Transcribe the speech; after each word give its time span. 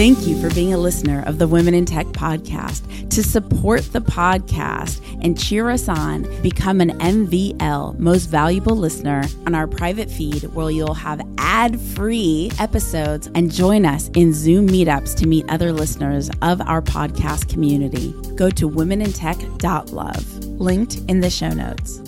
Thank 0.00 0.26
you 0.26 0.40
for 0.40 0.48
being 0.54 0.72
a 0.72 0.78
listener 0.78 1.22
of 1.26 1.36
the 1.36 1.46
Women 1.46 1.74
in 1.74 1.84
Tech 1.84 2.06
podcast. 2.06 3.10
To 3.10 3.22
support 3.22 3.82
the 3.92 4.00
podcast 4.00 5.02
and 5.22 5.38
cheer 5.38 5.68
us 5.68 5.90
on, 5.90 6.22
become 6.40 6.80
an 6.80 6.98
MVL, 7.00 7.98
most 7.98 8.30
valuable 8.30 8.74
listener, 8.74 9.24
on 9.44 9.54
our 9.54 9.66
private 9.66 10.10
feed 10.10 10.44
where 10.54 10.70
you'll 10.70 10.94
have 10.94 11.20
ad 11.36 11.78
free 11.78 12.50
episodes 12.58 13.28
and 13.34 13.52
join 13.52 13.84
us 13.84 14.08
in 14.14 14.32
Zoom 14.32 14.68
meetups 14.68 15.14
to 15.16 15.26
meet 15.26 15.44
other 15.50 15.70
listeners 15.70 16.30
of 16.40 16.62
our 16.62 16.80
podcast 16.80 17.50
community. 17.50 18.14
Go 18.36 18.48
to 18.48 18.70
womenintech.love, 18.70 20.44
linked 20.46 20.96
in 21.08 21.20
the 21.20 21.28
show 21.28 21.50
notes. 21.50 21.98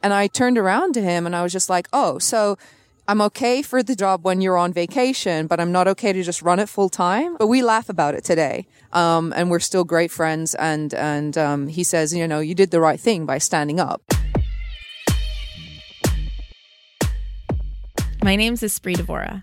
And 0.00 0.14
I 0.14 0.28
turned 0.28 0.56
around 0.56 0.94
to 0.94 1.02
him 1.02 1.26
and 1.26 1.34
I 1.34 1.42
was 1.42 1.52
just 1.52 1.68
like, 1.68 1.88
oh, 1.92 2.20
so 2.20 2.56
I'm 3.10 3.22
okay 3.22 3.62
for 3.62 3.82
the 3.82 3.96
job 3.96 4.22
when 4.22 4.42
you're 4.42 4.58
on 4.58 4.74
vacation, 4.74 5.46
but 5.46 5.58
I'm 5.60 5.72
not 5.72 5.88
okay 5.88 6.12
to 6.12 6.22
just 6.22 6.42
run 6.42 6.58
it 6.58 6.68
full 6.68 6.90
time. 6.90 7.38
But 7.38 7.46
we 7.46 7.62
laugh 7.62 7.88
about 7.88 8.14
it 8.14 8.22
today. 8.22 8.66
Um, 8.92 9.32
and 9.34 9.50
we're 9.50 9.60
still 9.60 9.82
great 9.82 10.10
friends. 10.10 10.54
And, 10.56 10.92
and, 10.92 11.38
um, 11.38 11.68
he 11.68 11.84
says, 11.84 12.14
you 12.14 12.28
know, 12.28 12.40
you 12.40 12.54
did 12.54 12.70
the 12.70 12.82
right 12.82 13.00
thing 13.00 13.24
by 13.24 13.38
standing 13.38 13.80
up. 13.80 14.02
My 18.22 18.36
name's 18.36 18.60
Espree 18.60 18.94
Devora, 18.94 19.42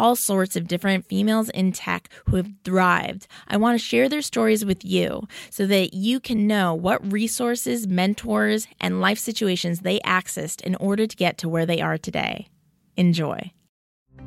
all 0.00 0.16
sorts 0.16 0.56
of 0.56 0.66
different 0.66 1.04
females 1.04 1.50
in 1.50 1.72
tech 1.72 2.08
who 2.24 2.36
have 2.36 2.50
thrived. 2.64 3.26
I 3.46 3.58
want 3.58 3.78
to 3.78 3.84
share 3.84 4.08
their 4.08 4.22
stories 4.22 4.64
with 4.64 4.82
you 4.82 5.28
so 5.50 5.66
that 5.66 5.92
you 5.92 6.20
can 6.20 6.46
know 6.46 6.74
what 6.74 7.12
resources, 7.12 7.86
mentors, 7.86 8.66
and 8.80 9.02
life 9.02 9.18
situations 9.18 9.80
they 9.80 10.00
accessed 10.00 10.62
in 10.62 10.74
order 10.76 11.06
to 11.06 11.16
get 11.16 11.36
to 11.38 11.50
where 11.50 11.66
they 11.66 11.82
are 11.82 11.98
today. 11.98 12.48
Enjoy. 12.96 13.52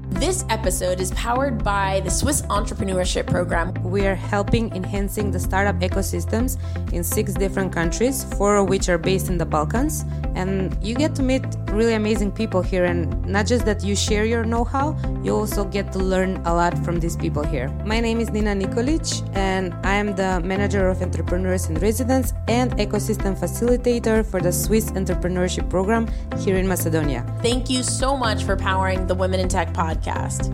This 0.01 0.45
episode 0.49 0.99
is 0.99 1.11
powered 1.11 1.63
by 1.63 2.01
the 2.01 2.09
Swiss 2.09 2.43
Entrepreneurship 2.43 3.27
Program. 3.27 3.73
We 3.83 4.05
are 4.05 4.15
helping 4.15 4.73
enhancing 4.75 5.31
the 5.31 5.39
startup 5.39 5.79
ecosystems 5.79 6.57
in 6.93 7.03
six 7.03 7.33
different 7.33 7.71
countries, 7.71 8.23
four 8.35 8.55
of 8.57 8.69
which 8.69 8.89
are 8.89 8.97
based 8.97 9.29
in 9.29 9.37
the 9.37 9.45
Balkans. 9.45 10.05
And 10.35 10.75
you 10.81 10.95
get 10.95 11.13
to 11.15 11.23
meet 11.23 11.43
really 11.69 11.93
amazing 11.93 12.31
people 12.31 12.61
here. 12.61 12.85
And 12.85 13.23
not 13.25 13.45
just 13.45 13.65
that 13.65 13.83
you 13.83 13.95
share 13.95 14.25
your 14.25 14.43
know 14.43 14.63
how, 14.63 14.97
you 15.23 15.35
also 15.35 15.65
get 15.65 15.91
to 15.93 15.99
learn 15.99 16.37
a 16.45 16.53
lot 16.53 16.77
from 16.85 16.99
these 16.99 17.15
people 17.15 17.43
here. 17.43 17.69
My 17.85 17.99
name 17.99 18.19
is 18.19 18.31
Nina 18.31 18.55
Nikolic, 18.55 19.05
and 19.35 19.73
I 19.83 19.95
am 19.95 20.15
the 20.15 20.39
manager 20.41 20.87
of 20.87 21.01
entrepreneurs 21.01 21.67
in 21.67 21.75
residence 21.75 22.33
and 22.47 22.71
ecosystem 22.77 23.37
facilitator 23.37 24.25
for 24.25 24.41
the 24.41 24.51
Swiss 24.51 24.91
Entrepreneurship 24.91 25.69
Program 25.69 26.07
here 26.39 26.57
in 26.57 26.67
Macedonia. 26.67 27.25
Thank 27.41 27.69
you 27.69 27.83
so 27.83 28.17
much 28.17 28.43
for 28.43 28.55
powering 28.55 29.05
the 29.05 29.15
Women 29.15 29.39
in 29.39 29.49
Tech 29.49 29.73
podcast 29.73 29.82
podcast. 29.83 30.47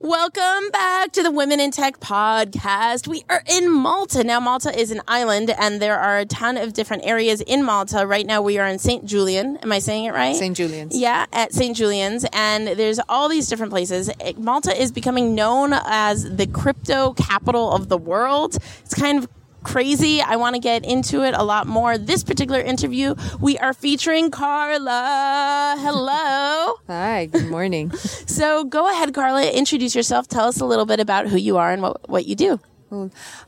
Welcome 0.00 0.70
back 0.72 1.12
to 1.12 1.22
the 1.22 1.30
Women 1.30 1.60
in 1.60 1.70
Tech 1.70 2.00
podcast. 2.00 3.06
We 3.06 3.22
are 3.28 3.44
in 3.46 3.70
Malta. 3.70 4.24
Now, 4.24 4.40
Malta 4.40 4.76
is 4.76 4.90
an 4.90 5.02
island, 5.06 5.50
and 5.50 5.80
there 5.80 5.96
are 5.96 6.18
a 6.18 6.24
ton 6.24 6.56
of 6.56 6.72
different 6.72 7.06
areas 7.06 7.40
in 7.42 7.62
Malta. 7.62 8.04
Right 8.04 8.26
now, 8.26 8.42
we 8.42 8.58
are 8.58 8.66
in 8.66 8.80
St. 8.80 9.04
Julian. 9.04 9.56
Am 9.58 9.70
I 9.70 9.78
saying 9.78 10.06
it 10.06 10.14
right? 10.14 10.34
St. 10.34 10.56
Julian's. 10.56 10.98
Yeah, 10.98 11.26
at 11.32 11.52
St. 11.52 11.76
Julian's. 11.76 12.26
And 12.32 12.66
there's 12.66 12.98
all 13.08 13.28
these 13.28 13.46
different 13.46 13.70
places. 13.70 14.10
Malta 14.36 14.76
is 14.76 14.90
becoming 14.90 15.36
known 15.36 15.72
as 15.72 16.24
the 16.24 16.48
crypto 16.48 17.12
capital 17.12 17.70
of 17.70 17.88
the 17.88 17.98
world. 17.98 18.56
It's 18.80 18.94
kind 18.94 19.18
of 19.18 19.28
crazy. 19.62 20.20
I 20.20 20.36
want 20.36 20.54
to 20.56 20.60
get 20.60 20.84
into 20.84 21.22
it 21.22 21.34
a 21.34 21.42
lot 21.42 21.66
more. 21.66 21.98
This 21.98 22.22
particular 22.24 22.60
interview, 22.60 23.14
we 23.40 23.58
are 23.58 23.72
featuring 23.72 24.30
Carla. 24.30 25.76
Hello. 25.78 26.74
Hi, 26.86 27.26
good 27.26 27.46
morning. 27.48 27.90
so 27.96 28.64
go 28.64 28.90
ahead, 28.90 29.14
Carla, 29.14 29.48
introduce 29.50 29.94
yourself. 29.94 30.28
Tell 30.28 30.48
us 30.48 30.60
a 30.60 30.64
little 30.64 30.86
bit 30.86 31.00
about 31.00 31.28
who 31.28 31.36
you 31.36 31.56
are 31.56 31.70
and 31.72 31.82
what, 31.82 32.08
what 32.08 32.26
you 32.26 32.34
do. 32.34 32.60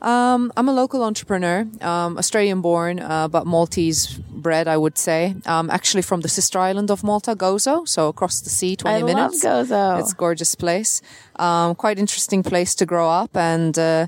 Um, 0.01 0.53
I'm 0.55 0.69
a 0.69 0.73
local 0.73 1.03
entrepreneur, 1.03 1.67
um, 1.81 2.17
Australian 2.17 2.61
born, 2.61 3.01
uh, 3.01 3.27
but 3.27 3.45
Maltese 3.45 4.17
bred, 4.17 4.69
I 4.69 4.77
would 4.77 4.97
say. 4.97 5.35
Um, 5.45 5.69
actually 5.69 6.01
from 6.01 6.21
the 6.21 6.29
sister 6.29 6.59
island 6.59 6.89
of 6.89 7.03
Malta, 7.03 7.35
Gozo, 7.35 7.85
so 7.85 8.07
across 8.07 8.39
the 8.39 8.49
sea, 8.49 8.77
20 8.77 8.95
I 8.95 9.03
minutes. 9.03 9.43
Love 9.43 9.67
Gozo. 9.67 9.99
It's 9.99 10.13
a 10.13 10.15
gorgeous 10.15 10.55
place. 10.55 11.01
Um, 11.35 11.75
quite 11.75 11.99
interesting 11.99 12.41
place 12.41 12.73
to 12.75 12.85
grow 12.85 13.09
up 13.09 13.35
and, 13.35 13.77
uh, 13.77 14.07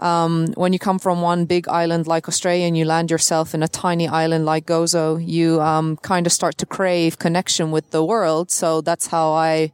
um, 0.00 0.52
when 0.54 0.72
you 0.72 0.78
come 0.78 0.98
from 0.98 1.20
one 1.20 1.44
big 1.44 1.68
island 1.68 2.06
like 2.06 2.26
Australia 2.26 2.66
and 2.66 2.76
you 2.76 2.84
land 2.84 3.10
yourself 3.10 3.54
in 3.54 3.62
a 3.62 3.68
tiny 3.68 4.08
island 4.08 4.46
like 4.46 4.66
Gozo, 4.66 5.24
you 5.24 5.60
um, 5.60 5.96
kind 5.98 6.26
of 6.26 6.32
start 6.32 6.56
to 6.58 6.66
crave 6.66 7.18
connection 7.18 7.70
with 7.70 7.90
the 7.90 8.04
world. 8.04 8.50
So 8.50 8.80
that's 8.80 9.08
how 9.08 9.32
I 9.32 9.72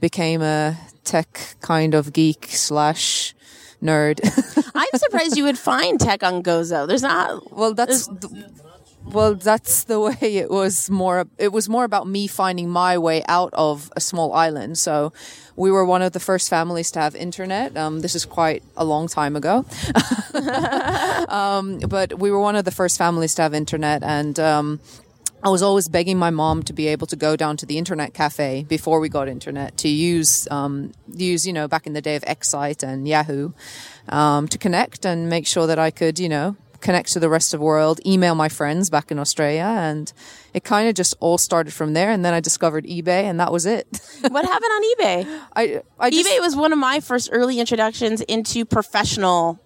became 0.00 0.42
a 0.42 0.78
tech 1.04 1.56
kind 1.60 1.94
of 1.94 2.12
geek 2.12 2.46
slash 2.48 3.34
nerd. 3.82 4.18
I'm 4.74 4.98
surprised 4.98 5.36
you 5.36 5.44
would 5.44 5.58
find 5.58 6.00
tech 6.00 6.22
on 6.22 6.42
Gozo. 6.42 6.88
There's 6.88 7.02
not. 7.02 7.52
Well, 7.52 7.74
that's. 7.74 8.08
Well, 9.06 9.34
that's 9.34 9.84
the 9.84 10.00
way 10.08 10.16
it 10.20 10.50
was 10.50 10.90
more. 10.90 11.26
It 11.38 11.52
was 11.52 11.68
more 11.68 11.84
about 11.84 12.06
me 12.06 12.26
finding 12.26 12.68
my 12.68 12.98
way 12.98 13.22
out 13.28 13.50
of 13.54 13.90
a 13.96 14.00
small 14.00 14.32
island. 14.32 14.78
So 14.78 15.12
we 15.54 15.70
were 15.70 15.84
one 15.84 16.02
of 16.02 16.12
the 16.12 16.20
first 16.20 16.48
families 16.48 16.90
to 16.92 17.00
have 17.00 17.14
internet. 17.14 17.76
Um, 17.76 18.00
this 18.00 18.14
is 18.14 18.24
quite 18.24 18.62
a 18.76 18.84
long 18.84 19.08
time 19.08 19.36
ago. 19.36 19.64
um, 21.28 21.78
but 21.78 22.18
we 22.18 22.30
were 22.30 22.40
one 22.40 22.56
of 22.56 22.64
the 22.64 22.70
first 22.70 22.98
families 22.98 23.34
to 23.36 23.42
have 23.42 23.54
internet 23.54 24.02
and, 24.02 24.38
um, 24.38 24.80
I 25.42 25.48
was 25.48 25.62
always 25.62 25.86
begging 25.86 26.18
my 26.18 26.30
mom 26.30 26.62
to 26.64 26.72
be 26.72 26.88
able 26.88 27.06
to 27.06 27.14
go 27.14 27.36
down 27.36 27.56
to 27.58 27.66
the 27.66 27.78
internet 27.78 28.14
cafe 28.14 28.64
before 28.64 28.98
we 28.98 29.08
got 29.08 29.28
internet 29.28 29.76
to 29.76 29.88
use, 29.88 30.48
um, 30.50 30.92
use, 31.14 31.46
you 31.46 31.52
know, 31.52 31.68
back 31.68 31.86
in 31.86 31.92
the 31.92 32.00
day 32.00 32.16
of 32.16 32.24
Excite 32.26 32.82
and 32.82 33.06
Yahoo, 33.06 33.52
um, 34.08 34.48
to 34.48 34.58
connect 34.58 35.04
and 35.04 35.28
make 35.28 35.46
sure 35.46 35.66
that 35.68 35.78
I 35.78 35.92
could, 35.92 36.18
you 36.18 36.28
know, 36.28 36.56
connect 36.86 37.12
to 37.12 37.18
the 37.18 37.28
rest 37.28 37.52
of 37.52 37.58
the 37.58 37.66
world, 37.66 38.00
email 38.06 38.36
my 38.36 38.48
friends 38.48 38.90
back 38.90 39.10
in 39.10 39.18
Australia, 39.18 39.64
and 39.64 40.12
it 40.54 40.62
kind 40.62 40.88
of 40.88 40.94
just 40.94 41.14
all 41.18 41.36
started 41.36 41.72
from 41.72 41.94
there. 41.94 42.12
And 42.12 42.24
then 42.24 42.32
I 42.32 42.38
discovered 42.38 42.84
eBay, 42.84 43.24
and 43.24 43.40
that 43.40 43.50
was 43.50 43.66
it. 43.66 43.88
what 44.28 44.44
happened 44.44 44.70
on 44.70 44.82
eBay? 44.94 45.40
I, 45.56 45.82
I 45.98 46.10
just, 46.10 46.30
eBay 46.30 46.40
was 46.40 46.54
one 46.54 46.72
of 46.72 46.78
my 46.78 47.00
first 47.00 47.28
early 47.32 47.58
introductions 47.58 48.20
into 48.20 48.64
professional 48.64 49.60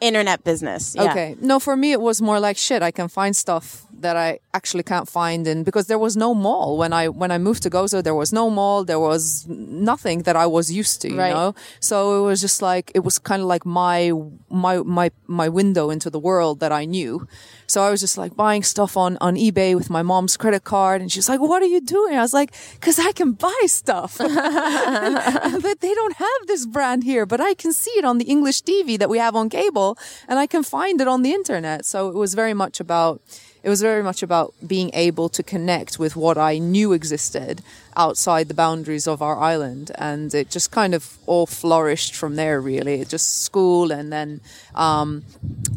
internet 0.00 0.44
business. 0.44 0.94
Yeah. 0.94 1.10
Okay. 1.10 1.36
No, 1.40 1.58
for 1.58 1.76
me, 1.76 1.92
it 1.92 2.00
was 2.00 2.20
more 2.20 2.40
like 2.40 2.56
shit. 2.56 2.82
I 2.82 2.90
can 2.90 3.08
find 3.08 3.34
stuff 3.34 3.86
that 4.00 4.16
I 4.16 4.38
actually 4.52 4.82
can't 4.82 5.08
find 5.08 5.46
in 5.46 5.64
because 5.64 5.86
there 5.86 5.98
was 5.98 6.16
no 6.16 6.34
mall 6.34 6.76
when 6.76 6.92
I 6.92 7.08
when 7.08 7.30
I 7.30 7.38
moved 7.38 7.62
to 7.64 7.70
Gozo. 7.70 8.02
There 8.02 8.14
was 8.14 8.32
no 8.32 8.50
mall. 8.50 8.84
There 8.84 9.00
was 9.00 9.46
nothing 9.48 10.22
that 10.22 10.36
I 10.36 10.46
was 10.46 10.70
used 10.70 11.00
to. 11.02 11.08
You 11.10 11.18
right. 11.18 11.32
know, 11.32 11.54
so 11.80 11.96
it 12.18 12.26
was 12.26 12.40
just 12.40 12.62
like 12.62 12.92
it 12.94 13.00
was 13.00 13.18
kind 13.18 13.40
of 13.42 13.48
like 13.48 13.64
my 13.64 14.12
my 14.50 14.78
my 14.78 15.10
my 15.26 15.48
window 15.48 15.90
into 15.90 16.10
the 16.10 16.18
world 16.18 16.60
that 16.60 16.72
I 16.72 16.84
knew. 16.84 17.26
So 17.66 17.82
I 17.82 17.90
was 17.90 18.00
just 18.00 18.18
like 18.18 18.36
buying 18.36 18.62
stuff 18.62 18.96
on 18.96 19.16
on 19.20 19.36
eBay 19.36 19.74
with 19.74 19.90
my 19.90 20.02
mom's 20.02 20.36
credit 20.36 20.64
card, 20.64 21.00
and 21.00 21.10
she's 21.10 21.28
like, 21.28 21.40
"What 21.40 21.62
are 21.62 21.72
you 21.76 21.80
doing?" 21.80 22.16
I 22.16 22.20
was 22.20 22.34
like, 22.34 22.52
"Cause 22.80 22.98
I 22.98 23.12
can 23.12 23.32
buy 23.32 23.62
stuff, 23.66 24.18
but 24.18 25.76
they 25.80 25.94
don't 25.94 26.16
have 26.16 26.40
this 26.46 26.66
brand 26.66 27.04
here, 27.04 27.26
but 27.26 27.40
I 27.40 27.54
can 27.54 27.72
see 27.72 27.92
it 27.92 28.04
on 28.04 28.18
the 28.18 28.26
English 28.26 28.62
TV 28.62 28.98
that 28.98 29.10
we 29.10 29.18
have 29.18 29.34
on 29.36 29.48
cable, 29.48 29.96
and 30.28 30.38
I 30.38 30.46
can 30.46 30.62
find 30.62 31.00
it 31.00 31.08
on 31.08 31.22
the 31.22 31.32
internet." 31.32 31.84
So 31.84 32.08
it 32.08 32.14
was 32.14 32.34
very 32.34 32.54
much 32.54 32.80
about 32.80 33.20
it 33.64 33.70
was 33.70 33.80
very 33.80 34.02
much 34.02 34.22
about 34.22 34.52
being 34.64 34.90
able 34.92 35.30
to 35.30 35.42
connect 35.42 35.98
with 35.98 36.14
what 36.16 36.36
I 36.36 36.58
knew 36.58 36.92
existed 36.92 37.62
outside 37.96 38.48
the 38.48 38.54
boundaries 38.54 39.06
of 39.08 39.22
our 39.22 39.40
island. 39.40 39.90
And 39.94 40.34
it 40.34 40.50
just 40.50 40.70
kind 40.70 40.94
of 40.94 41.16
all 41.24 41.46
flourished 41.46 42.14
from 42.14 42.36
there, 42.36 42.60
really. 42.60 43.00
It 43.00 43.08
just 43.08 43.42
school. 43.42 43.90
And 43.90 44.12
then 44.12 44.42
um, 44.74 45.24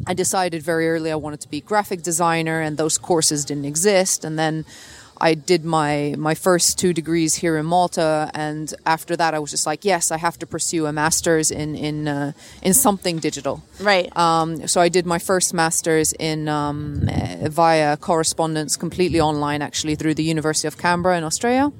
I 0.05 0.13
decided 0.13 0.63
very 0.63 0.89
early 0.89 1.13
I 1.13 1.15
wanted 1.15 1.39
to 1.41 1.49
be 1.49 1.61
graphic 1.61 2.01
designer, 2.01 2.59
and 2.59 2.75
those 2.75 2.97
courses 2.97 3.45
didn't 3.45 3.63
exist. 3.63 4.25
And 4.25 4.37
then 4.37 4.65
I 5.21 5.33
did 5.35 5.65
my 5.65 6.15
my 6.17 6.35
first 6.35 6.79
two 6.79 6.93
degrees 6.93 7.35
here 7.35 7.57
in 7.57 7.65
Malta, 7.65 8.29
and 8.33 8.73
after 8.85 9.15
that, 9.17 9.33
I 9.33 9.39
was 9.39 9.51
just 9.51 9.65
like, 9.65 9.83
yes, 9.83 10.11
I 10.11 10.17
have 10.17 10.37
to 10.39 10.45
pursue 10.45 10.85
a 10.87 10.91
master's 10.91 11.51
in 11.51 11.75
in 11.75 12.07
uh, 12.07 12.31
in 12.61 12.73
something 12.73 13.19
digital. 13.19 13.61
Right. 13.79 14.15
Um, 14.15 14.67
so 14.67 14.81
I 14.81 14.89
did 14.89 15.05
my 15.05 15.19
first 15.19 15.53
master's 15.53 16.13
in 16.13 16.47
um, 16.47 17.09
uh, 17.09 17.49
via 17.49 17.97
correspondence, 17.97 18.77
completely 18.77 19.19
online, 19.19 19.61
actually 19.61 19.95
through 19.95 20.15
the 20.15 20.23
University 20.23 20.67
of 20.67 20.77
Canberra 20.77 21.17
in 21.17 21.23
Australia, 21.23 21.71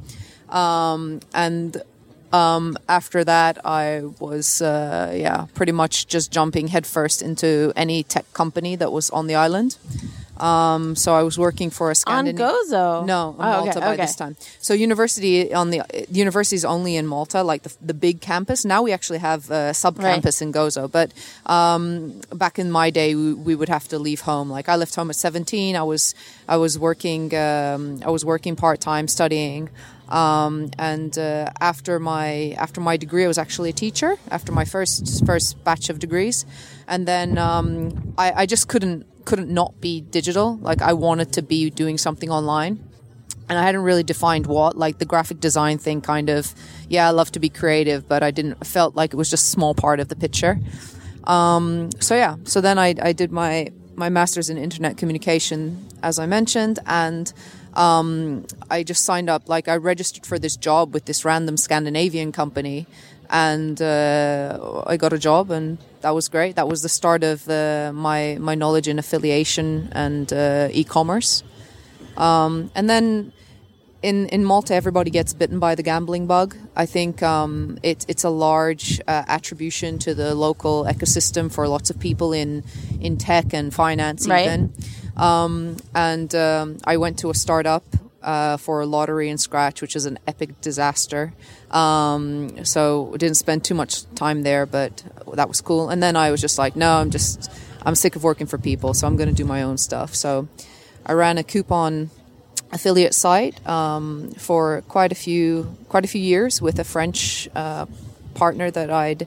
um, 0.50 1.20
and 1.34 1.82
Um, 2.34 2.76
after 2.88 3.24
that, 3.24 3.56
I 3.64 4.04
was 4.20 4.62
uh, 4.62 5.16
yeah 5.16 5.48
pretty 5.54 5.72
much 5.72 6.14
just 6.14 6.36
jumping 6.36 6.68
headfirst 6.70 7.22
into 7.22 7.72
any 7.76 8.04
tech 8.04 8.26
company 8.34 8.78
that 8.78 8.92
was 8.92 9.10
on 9.10 9.28
the 9.28 9.36
island. 9.36 9.78
Um, 10.40 10.96
so 10.96 11.14
I 11.16 11.24
was 11.24 11.38
working 11.38 11.70
for 11.70 11.92
a 11.92 11.96
Scandinavian. 11.96 12.42
On 12.48 12.54
Gozo? 12.66 13.06
No, 13.06 13.36
on 13.40 13.48
Oh, 13.48 13.52
Malta 13.66 13.70
okay, 13.72 13.80
by 13.80 13.94
okay. 13.94 14.02
this 14.04 14.16
time. 14.16 14.36
So 14.60 14.74
university 14.74 15.54
on 15.54 15.70
the 15.72 15.82
university 16.10 16.56
is 16.56 16.66
only 16.66 16.96
in 16.96 17.08
Malta, 17.08 17.44
like 17.44 17.64
the, 17.64 17.74
the 17.82 17.94
big 17.94 18.22
campus. 18.22 18.66
Now 18.66 18.82
we 18.84 18.92
actually 18.92 19.20
have 19.20 19.50
a 19.52 19.74
sub 19.74 20.00
campus 20.00 20.42
in 20.42 20.52
Gozo, 20.52 20.92
but 20.92 21.12
um, 21.46 22.22
back 22.34 22.60
in 22.60 22.72
my 22.72 22.90
day, 22.90 23.16
we, 23.16 23.34
we 23.34 23.56
would 23.56 23.70
have 23.70 23.88
to 23.90 24.00
leave 24.00 24.22
home. 24.22 24.50
Like 24.50 24.70
I 24.70 24.76
left 24.76 24.96
home 24.96 25.10
at 25.10 25.16
seventeen. 25.16 25.76
I 25.76 25.84
was 25.84 26.14
I 26.48 26.58
was 26.58 26.78
working 26.78 27.34
um, 27.36 28.02
I 28.06 28.10
was 28.10 28.24
working 28.24 28.56
part 28.56 28.80
time 28.82 29.08
studying. 29.08 29.70
Um, 30.10 30.72
and 30.80 31.18
uh, 31.18 31.50
after 31.60 32.00
my 32.00 32.56
after 32.58 32.80
my 32.80 32.96
degree, 32.96 33.26
I 33.26 33.28
was 33.28 33.38
actually 33.38 33.70
a 33.72 33.74
teacher. 33.74 34.16
After 34.32 34.54
my 34.54 34.64
first 34.64 35.26
first 35.26 35.62
batch 35.66 35.90
of 35.90 36.00
degrees, 36.00 36.46
and 36.88 37.08
then 37.08 37.38
um, 37.38 38.14
I, 38.18 38.44
I 38.44 38.46
just 38.46 38.68
couldn't 38.68 39.06
couldn't 39.26 39.50
not 39.50 39.80
be 39.82 40.02
digital. 40.02 40.58
Like 40.58 40.82
I 40.82 40.94
wanted 40.94 41.34
to 41.34 41.42
be 41.42 41.70
doing 41.70 41.98
something 41.98 42.30
online 42.30 42.88
and 43.50 43.58
I 43.58 43.64
hadn't 43.64 43.82
really 43.82 44.04
defined 44.04 44.48
what. 44.48 44.78
Like 44.78 44.98
the 44.98 45.06
graphic 45.06 45.40
design 45.40 45.78
thing, 45.78 46.02
kind 46.02 46.30
of. 46.30 46.54
Yeah, 46.90 47.08
I 47.08 47.12
love 47.12 47.32
to 47.32 47.40
be 47.40 47.50
creative, 47.50 48.08
but 48.08 48.24
I 48.24 48.32
didn't. 48.32 48.66
Felt 48.66 48.96
like 48.96 49.14
it 49.14 49.18
was 49.18 49.30
just 49.30 49.48
a 49.48 49.50
small 49.50 49.74
part 49.74 50.00
of 50.00 50.10
the 50.10 50.16
picture. 50.16 50.60
Um, 51.24 51.90
so 52.00 52.16
yeah, 52.16 52.38
so 52.44 52.62
then 52.62 52.78
I, 52.78 52.96
I 53.02 53.14
did 53.14 53.32
my 53.32 53.70
my 53.96 54.10
master's 54.10 54.50
in 54.50 54.58
internet 54.58 54.98
communication, 54.98 55.88
as 56.04 56.20
I 56.20 56.26
mentioned, 56.26 56.80
and 56.86 57.32
um, 57.74 58.46
I 58.70 58.84
just 58.84 59.06
signed 59.06 59.30
up. 59.30 59.48
Like 59.48 59.68
I 59.68 59.78
registered 59.78 60.26
for 60.26 60.38
this 60.40 60.58
job 60.58 60.94
with 60.94 61.06
this 61.06 61.24
random 61.24 61.58
Scandinavian 61.58 62.32
company, 62.32 62.86
and 63.30 63.82
uh, 63.82 64.84
I 64.86 64.98
got 64.98 65.14
a 65.14 65.18
job, 65.18 65.52
and 65.52 65.78
that 66.02 66.12
was 66.12 66.30
great. 66.30 66.56
That 66.56 66.68
was 66.68 66.82
the 66.82 66.90
start 66.90 67.24
of 67.24 67.48
uh, 67.50 67.92
my 67.94 68.38
my 68.40 68.56
knowledge 68.56 68.88
in 68.88 69.00
affiliation 69.00 69.90
and 69.94 70.32
uh, 70.32 70.70
e-commerce. 70.72 71.44
Um, 72.16 72.72
and 72.76 72.90
then 72.90 73.32
in 74.02 74.28
in 74.28 74.44
Malta, 74.46 74.74
everybody 74.76 75.12
gets 75.12 75.34
bitten 75.34 75.60
by 75.60 75.76
the 75.76 75.84
gambling 75.84 76.28
bug. 76.28 76.56
I 76.76 76.86
think 76.86 77.22
um, 77.24 77.78
it, 77.84 78.06
it's 78.08 78.24
a 78.24 78.30
large 78.30 79.00
uh, 79.08 79.24
attribution 79.28 79.98
to 80.00 80.14
the 80.14 80.36
local 80.36 80.86
ecosystem 80.86 81.52
for 81.52 81.68
lots 81.68 81.90
of 81.90 82.00
people 82.00 82.32
in 82.34 82.64
in 83.02 83.18
tech 83.18 83.54
and 83.54 83.74
finance, 83.74 84.28
Right. 84.28 84.46
even. 84.46 84.74
Um, 85.16 85.78
and 85.96 86.34
um, 86.36 86.78
I 86.86 86.98
went 86.98 87.18
to 87.20 87.30
a 87.32 87.34
startup 87.34 87.84
uh, 88.28 88.58
for 88.58 88.86
lottery 88.86 89.30
and 89.30 89.40
scratch, 89.40 89.82
which 89.82 89.96
is 89.96 90.06
an 90.06 90.20
epic 90.28 90.60
disaster. 90.60 91.34
Um, 91.72 92.66
so 92.66 93.16
didn't 93.18 93.38
spend 93.38 93.64
too 93.64 93.74
much 93.74 94.04
time 94.16 94.44
there, 94.44 94.66
but 94.66 95.02
that 95.34 95.48
was 95.48 95.62
cool. 95.62 95.90
And 95.90 96.04
then 96.04 96.18
I 96.18 96.30
was 96.30 96.42
just 96.42 96.58
like, 96.58 96.76
no, 96.76 96.98
I'm 96.98 97.10
just 97.10 97.50
I'm 97.86 97.96
sick 97.96 98.18
of 98.18 98.24
working 98.24 98.46
for 98.46 98.58
people, 98.58 98.94
so 98.94 99.08
I'm 99.08 99.16
going 99.16 99.30
to 99.30 99.36
do 99.36 99.46
my 99.46 99.64
own 99.64 99.78
stuff. 99.78 100.14
So 100.14 100.50
I 101.06 101.14
ran 101.14 101.38
a 101.38 101.44
coupon 101.44 102.10
affiliate 102.74 103.14
site 103.14 103.66
um, 103.66 104.32
for 104.32 104.82
quite 104.90 105.14
a 105.14 105.16
few 105.16 105.78
quite 105.88 106.04
a 106.04 106.10
few 106.10 106.22
years 106.22 106.62
with 106.62 106.80
a 106.80 106.84
French 106.84 107.48
uh, 107.56 107.86
partner 108.34 108.70
that 108.70 108.90
I'd 108.90 109.26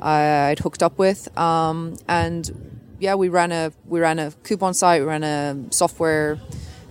I'd 0.00 0.58
hooked 0.58 0.82
up 0.82 0.98
with, 0.98 1.30
um, 1.38 1.96
and 2.08 2.50
yeah, 2.98 3.14
we 3.14 3.28
ran 3.28 3.52
a 3.52 3.72
we 3.86 4.00
ran 4.00 4.18
a 4.18 4.32
coupon 4.42 4.74
site, 4.74 5.00
we 5.00 5.06
ran 5.06 5.22
a 5.22 5.56
software 5.70 6.40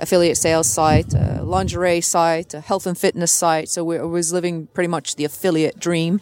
affiliate 0.01 0.37
sales 0.37 0.67
site, 0.67 1.13
a 1.13 1.43
lingerie 1.43 2.01
site, 2.01 2.53
a 2.53 2.59
health 2.59 2.85
and 2.85 2.97
fitness 2.97 3.31
site. 3.31 3.69
So 3.69 3.83
we 3.83 3.99
was 3.99 4.33
living 4.33 4.67
pretty 4.67 4.87
much 4.87 5.15
the 5.15 5.25
affiliate 5.25 5.79
dream 5.79 6.21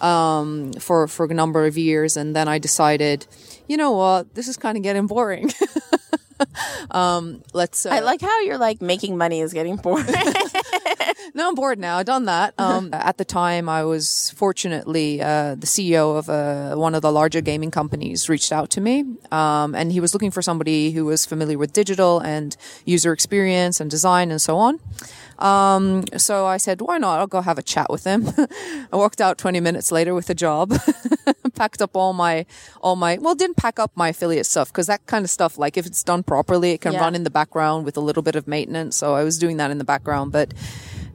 um, 0.00 0.72
for 0.74 1.08
for 1.08 1.26
a 1.26 1.34
number 1.34 1.66
of 1.66 1.76
years, 1.76 2.16
and 2.16 2.36
then 2.36 2.48
I 2.48 2.58
decided, 2.58 3.26
you 3.66 3.76
know 3.76 3.92
what, 3.92 4.34
this 4.34 4.48
is 4.48 4.56
kind 4.56 4.76
of 4.76 4.82
getting 4.82 5.06
boring. 5.06 5.50
um, 6.90 7.42
let's. 7.52 7.86
Uh, 7.86 7.90
I 7.90 8.00
like 8.00 8.20
how 8.20 8.40
you're 8.40 8.58
like 8.58 8.80
making 8.80 9.16
money 9.16 9.40
is 9.40 9.52
getting 9.52 9.76
boring. 9.76 10.06
no, 11.34 11.48
I'm 11.48 11.54
bored 11.54 11.78
now. 11.78 11.98
I've 11.98 12.06
done 12.06 12.26
that. 12.26 12.54
Um, 12.58 12.90
at 12.92 13.18
the 13.18 13.24
time, 13.24 13.68
I 13.68 13.84
was 13.84 14.32
fortunately 14.36 15.20
uh, 15.20 15.54
the 15.54 15.66
CEO 15.66 16.18
of 16.18 16.28
uh, 16.28 16.76
one 16.76 16.94
of 16.94 17.02
the 17.02 17.12
larger 17.12 17.40
gaming 17.40 17.70
companies 17.70 18.28
reached 18.28 18.52
out 18.52 18.70
to 18.70 18.80
me, 18.80 19.04
um, 19.30 19.74
and 19.74 19.92
he 19.92 20.00
was 20.00 20.14
looking 20.14 20.30
for 20.30 20.42
somebody 20.42 20.92
who 20.92 21.04
was 21.04 21.26
familiar 21.26 21.58
with 21.58 21.72
digital 21.72 22.20
and 22.20 22.56
user 22.84 23.12
experience 23.12 23.80
and 23.80 23.90
design 23.90 24.30
and 24.30 24.40
so 24.40 24.56
on. 24.56 24.80
Um, 25.40 26.04
so 26.16 26.46
I 26.46 26.56
said, 26.58 26.80
why 26.80 26.98
not? 26.98 27.18
I'll 27.18 27.26
go 27.26 27.40
have 27.40 27.58
a 27.58 27.62
chat 27.62 27.88
with 27.90 28.04
him. 28.04 28.28
I 28.92 28.96
walked 28.96 29.20
out 29.20 29.38
20 29.38 29.60
minutes 29.60 29.90
later 29.90 30.14
with 30.14 30.28
a 30.30 30.34
job, 30.34 30.72
packed 31.54 31.80
up 31.80 31.96
all 31.96 32.12
my, 32.12 32.44
all 32.82 32.96
my, 32.96 33.16
well, 33.18 33.34
didn't 33.34 33.56
pack 33.56 33.78
up 33.78 33.92
my 33.94 34.08
affiliate 34.10 34.46
stuff 34.46 34.70
because 34.72 34.86
that 34.86 35.06
kind 35.06 35.24
of 35.24 35.30
stuff, 35.30 35.56
like 35.58 35.76
if 35.76 35.86
it's 35.86 36.02
done 36.04 36.22
properly, 36.22 36.72
it 36.72 36.80
can 36.82 36.92
Yeah. 36.92 37.00
run 37.00 37.14
in 37.14 37.24
the 37.24 37.30
background 37.30 37.84
with 37.84 37.96
a 37.96 38.00
little 38.00 38.22
bit 38.22 38.36
of 38.36 38.46
maintenance. 38.46 38.96
So 38.96 39.14
I 39.14 39.24
was 39.24 39.38
doing 39.38 39.56
that 39.56 39.70
in 39.70 39.78
the 39.78 39.84
background, 39.84 40.32
but 40.32 40.52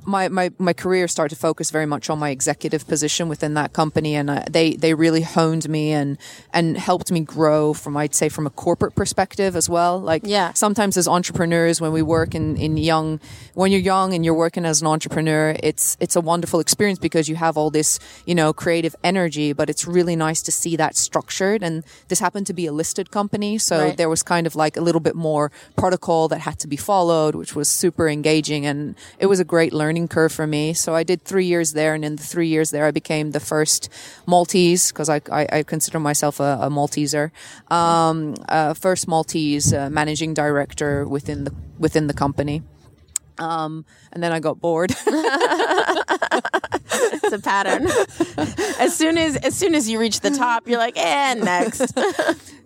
my, 0.06 0.28
my, 0.30 0.52
my 0.60 0.74
career 0.74 1.08
started 1.08 1.36
to 1.36 1.40
focus 1.40 1.72
very 1.72 1.86
much 1.86 2.10
on 2.10 2.20
my 2.20 2.30
executive 2.30 2.88
position 2.88 3.28
within 3.30 3.54
that 3.56 3.74
company. 3.74 4.16
And 4.16 4.30
uh, 4.30 4.44
they, 4.50 4.74
they 4.76 4.94
really 4.94 5.22
honed 5.22 5.68
me 5.68 5.92
and, 5.92 6.18
and 6.54 6.78
helped 6.78 7.12
me 7.12 7.22
grow 7.22 7.74
from, 7.74 7.98
I'd 7.98 8.14
say, 8.16 8.30
from 8.30 8.46
a 8.46 8.50
corporate 8.50 8.96
perspective 8.96 9.56
as 9.56 9.68
well. 9.70 10.00
Like 10.00 10.22
Yeah. 10.26 10.54
sometimes 10.54 10.98
as 10.98 11.08
entrepreneurs, 11.08 11.82
when 11.82 11.92
we 11.92 12.02
work 12.02 12.36
in, 12.36 12.58
in 12.58 12.78
young, 12.78 13.20
when 13.54 13.72
you're 13.72 13.82
young 13.82 14.14
and 14.14 14.24
you're 14.24 14.34
working 14.36 14.66
as 14.66 14.82
an 14.82 14.88
entrepreneur, 14.88 15.56
it's, 15.64 15.98
it's 16.00 16.16
a 16.16 16.22
wonderful 16.22 16.60
experience 16.60 17.00
because 17.00 17.28
you 17.28 17.36
have 17.36 17.58
all 17.58 17.70
this, 17.72 18.00
you 18.26 18.36
know, 18.36 18.54
creative 18.54 18.96
energy, 19.04 19.54
but 19.54 19.70
it's 19.70 19.88
really 19.88 20.16
nice 20.16 20.42
to 20.44 20.52
see 20.52 20.76
that 20.76 20.96
structured. 20.96 21.64
And 21.64 21.84
this 22.10 22.20
happened 22.20 22.48
to 22.48 22.54
be 22.54 22.66
a 22.68 22.72
listed 22.72 23.10
company. 23.12 23.58
So 23.58 23.80
Right. 23.80 23.98
there 23.98 24.10
was 24.10 24.22
kind 24.24 24.46
of 24.46 24.56
like 24.56 24.78
a 24.78 24.82
little 24.82 25.02
bit 25.02 25.16
more 25.16 25.52
protocol 25.76 26.28
that 26.28 26.40
had 26.40 26.60
to 26.60 26.68
be 26.68 26.78
followed, 26.78 27.34
which 27.36 27.56
was 27.56 27.68
super 27.70 28.08
engaging. 28.10 28.66
And 28.66 28.96
it 29.20 29.28
was 29.28 29.40
a 29.40 29.44
great 29.46 29.74
learning 29.74 29.95
curve 30.08 30.32
for 30.32 30.46
me. 30.46 30.74
So 30.74 30.94
I 30.96 31.04
did 31.04 31.22
three 31.22 31.46
years 31.46 31.74
there. 31.74 31.94
And 31.94 32.04
in 32.04 32.16
the 32.16 32.24
three 32.24 32.48
years 32.48 32.72
there, 32.72 32.86
I 32.86 32.92
became 32.92 33.32
the 33.32 33.40
first 33.40 33.90
Maltese 34.26 34.92
because 34.92 35.10
I, 35.10 35.22
I, 35.32 35.48
I 35.52 35.64
consider 35.64 36.00
myself 36.00 36.40
a, 36.40 36.58
a 36.62 36.70
Malteser. 36.70 37.32
Um, 37.72 38.36
uh, 38.50 38.74
first 38.74 39.08
Maltese 39.08 39.74
uh, 39.74 39.90
managing 39.90 40.34
director 40.34 41.08
within 41.08 41.46
the, 41.46 41.54
within 41.80 42.08
the 42.08 42.14
company. 42.14 42.62
Um, 43.38 43.86
and 44.12 44.24
then 44.24 44.32
I 44.32 44.40
got 44.40 44.62
bored. 44.62 44.92
it's 47.12 47.34
a 47.34 47.40
pattern. 47.40 47.88
as 48.80 48.96
soon 48.96 49.18
as 49.18 49.36
as 49.38 49.54
soon 49.56 49.76
as 49.76 49.90
you 49.90 50.00
reach 50.00 50.22
the 50.22 50.30
top, 50.32 50.68
you're 50.68 50.78
like, 50.78 50.98
and 50.98 51.44
next. 51.44 51.92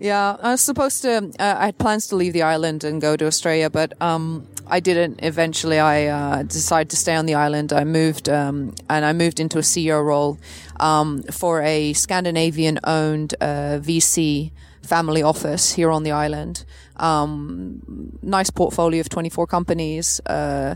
Yeah, 0.01 0.37
I 0.41 0.51
was 0.51 0.61
supposed 0.61 1.01
to. 1.01 1.29
Uh, 1.39 1.55
I 1.59 1.65
had 1.65 1.77
plans 1.77 2.07
to 2.07 2.15
leave 2.15 2.31
the 2.31 2.43
island 2.43 2.85
and 2.85 3.01
go 3.01 3.17
to 3.17 3.25
Australia, 3.25 3.69
but 3.69 4.01
um, 4.01 4.47
I 4.69 4.79
didn't. 4.79 5.19
Eventually, 5.23 5.79
I 5.79 6.07
uh, 6.07 6.43
decided 6.43 6.89
to 6.91 6.95
stay 6.95 7.15
on 7.15 7.25
the 7.25 7.35
island. 7.35 7.73
I 7.73 7.83
moved, 7.83 8.29
um, 8.29 8.75
and 8.89 9.03
I 9.03 9.13
moved 9.13 9.39
into 9.39 9.57
a 9.57 9.61
CEO 9.61 10.03
role 10.03 10.37
um, 10.79 11.23
for 11.23 11.61
a 11.61 11.93
Scandinavian-owned 11.93 13.35
uh, 13.41 13.79
VC 13.81 14.51
family 14.83 15.23
office 15.23 15.73
here 15.73 15.91
on 15.91 16.03
the 16.03 16.11
island. 16.11 16.65
Um, 16.97 18.17
nice 18.21 18.49
portfolio 18.49 19.01
of 19.01 19.09
24 19.09 19.47
companies. 19.47 20.19
Uh, 20.25 20.75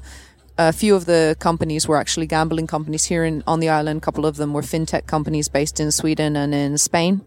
a 0.57 0.71
few 0.71 0.95
of 0.95 1.05
the 1.05 1.35
companies 1.39 1.88
were 1.88 1.97
actually 1.97 2.27
gambling 2.27 2.67
companies 2.67 3.05
here 3.05 3.23
in, 3.23 3.43
on 3.47 3.59
the 3.59 3.69
island. 3.69 3.97
A 3.97 4.01
couple 4.01 4.25
of 4.25 4.38
them 4.38 4.53
were 4.53 4.62
fintech 4.62 5.07
companies 5.07 5.50
based 5.50 5.79
in 5.79 5.91
Sweden 5.91 6.35
and 6.35 6.53
in 6.53 6.77
Spain. 6.77 7.21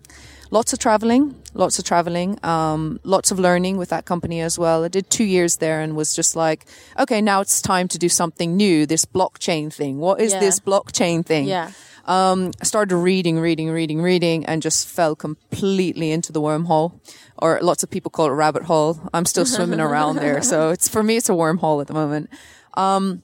Lots 0.51 0.73
of 0.73 0.79
traveling, 0.79 1.35
lots 1.55 1.79
of 1.79 1.85
traveling, 1.85 2.39
um, 2.45 3.01
lots 3.03 3.31
of 3.33 3.39
learning 3.39 3.79
with 3.79 3.89
that 3.89 4.05
company 4.05 4.41
as 4.41 4.59
well. 4.59 4.85
I 4.85 4.89
did 4.89 5.11
two 5.11 5.25
years 5.25 5.57
there 5.57 5.81
and 5.81 5.97
was 5.97 6.15
just 6.15 6.37
like, 6.37 6.67
okay, 6.99 7.21
now 7.21 7.41
it's 7.41 7.61
time 7.61 7.89
to 7.89 7.99
do 7.99 8.09
something 8.09 8.57
new. 8.57 8.87
This 8.87 9.05
blockchain 9.05 9.73
thing. 9.73 9.99
What 9.99 10.21
is 10.21 10.33
Yeah. 10.33 10.41
this 10.41 10.61
blockchain 10.61 11.27
thing? 11.27 11.47
Yeah. 11.49 11.73
Um, 12.05 12.53
I 12.61 12.65
started 12.65 12.97
reading, 12.97 13.41
reading, 13.41 13.69
reading, 13.71 14.01
reading, 14.01 14.47
and 14.47 14.63
just 14.63 14.87
fell 14.87 15.17
completely 15.17 16.13
into 16.13 16.31
the 16.33 16.41
wormhole, 16.41 17.01
or 17.39 17.59
lots 17.61 17.83
of 17.83 17.91
people 17.91 18.13
call 18.13 18.27
it 18.27 18.31
rabbit 18.31 18.63
hole. 18.63 19.01
I'm 19.13 19.25
still 19.27 19.45
swimming 19.47 19.81
around 19.81 20.17
there, 20.25 20.41
so 20.43 20.71
it's 20.71 20.87
for 20.87 21.03
me, 21.03 21.17
it's 21.17 21.29
a 21.29 21.33
wormhole 21.33 21.81
at 21.81 21.89
the 21.89 21.95
moment. 21.95 22.31
Um, 22.75 23.23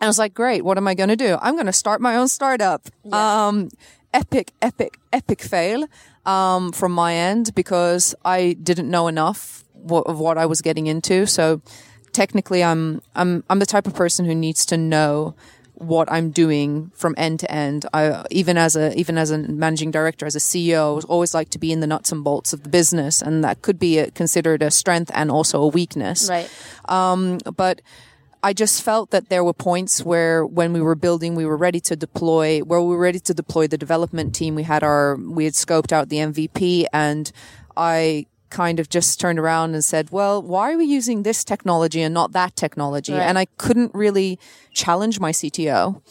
and 0.00 0.06
I 0.06 0.06
was 0.06 0.18
like, 0.18 0.32
great, 0.32 0.64
what 0.64 0.78
am 0.78 0.88
I 0.88 0.94
going 0.94 1.10
to 1.10 1.16
do? 1.16 1.36
I'm 1.42 1.54
going 1.54 1.66
to 1.66 1.72
start 1.74 2.00
my 2.00 2.16
own 2.16 2.28
startup. 2.28 2.88
Um, 3.12 3.68
epic, 4.14 4.52
epic, 4.62 4.96
epic 5.12 5.42
fail 5.42 5.84
um, 6.26 6.72
from 6.72 6.92
my 6.92 7.14
end 7.14 7.54
because 7.54 8.14
I 8.24 8.54
didn't 8.62 8.90
know 8.90 9.08
enough 9.08 9.64
wha- 9.74 10.02
of 10.02 10.18
what 10.18 10.38
I 10.38 10.46
was 10.46 10.60
getting 10.60 10.86
into. 10.86 11.26
So 11.26 11.60
technically, 12.12 12.62
I'm 12.62 13.02
I'm 13.14 13.44
I'm 13.50 13.58
the 13.58 13.66
type 13.66 13.86
of 13.86 13.94
person 13.94 14.24
who 14.24 14.34
needs 14.34 14.64
to 14.66 14.76
know 14.76 15.34
what 15.74 16.10
I'm 16.12 16.30
doing 16.30 16.92
from 16.94 17.14
end 17.18 17.40
to 17.40 17.50
end. 17.50 17.86
I 17.92 18.24
even 18.30 18.56
as 18.56 18.76
a 18.76 18.96
even 18.98 19.18
as 19.18 19.30
a 19.30 19.38
managing 19.38 19.90
director, 19.90 20.26
as 20.26 20.36
a 20.36 20.40
CEO, 20.40 21.02
I 21.02 21.06
always 21.08 21.34
like 21.34 21.50
to 21.50 21.58
be 21.58 21.72
in 21.72 21.80
the 21.80 21.86
nuts 21.86 22.12
and 22.12 22.22
bolts 22.22 22.52
of 22.52 22.62
the 22.62 22.68
business, 22.68 23.20
and 23.20 23.42
that 23.44 23.62
could 23.62 23.78
be 23.78 23.98
a, 23.98 24.10
considered 24.10 24.62
a 24.62 24.70
strength 24.70 25.10
and 25.14 25.30
also 25.30 25.60
a 25.60 25.68
weakness. 25.68 26.28
Right. 26.28 26.48
Um, 26.86 27.38
but 27.56 27.82
I 28.42 28.52
just 28.52 28.82
felt 28.82 29.10
that 29.10 29.28
there 29.28 29.44
were 29.44 29.52
points 29.52 30.02
where 30.04 30.44
when 30.44 30.72
we 30.72 30.80
were 30.80 30.96
building, 30.96 31.36
we 31.36 31.46
were 31.46 31.56
ready 31.56 31.78
to 31.80 31.94
deploy, 31.94 32.60
where 32.60 32.80
we 32.80 32.88
were 32.88 33.00
ready 33.00 33.20
to 33.20 33.34
deploy 33.34 33.68
the 33.68 33.78
development 33.78 34.34
team. 34.34 34.56
We 34.56 34.64
had 34.64 34.82
our, 34.82 35.16
we 35.16 35.44
had 35.44 35.54
scoped 35.54 35.92
out 35.92 36.08
the 36.08 36.16
MVP 36.16 36.86
and 36.92 37.30
I 37.76 38.26
kind 38.50 38.80
of 38.80 38.88
just 38.88 39.20
turned 39.20 39.38
around 39.38 39.74
and 39.74 39.84
said, 39.84 40.10
well, 40.10 40.42
why 40.42 40.72
are 40.72 40.76
we 40.76 40.84
using 40.84 41.22
this 41.22 41.44
technology 41.44 42.02
and 42.02 42.12
not 42.12 42.32
that 42.32 42.56
technology? 42.56 43.12
Right. 43.12 43.22
And 43.22 43.38
I 43.38 43.46
couldn't 43.56 43.94
really 43.94 44.38
challenge 44.72 45.20
my 45.20 45.30
CTO. 45.32 46.02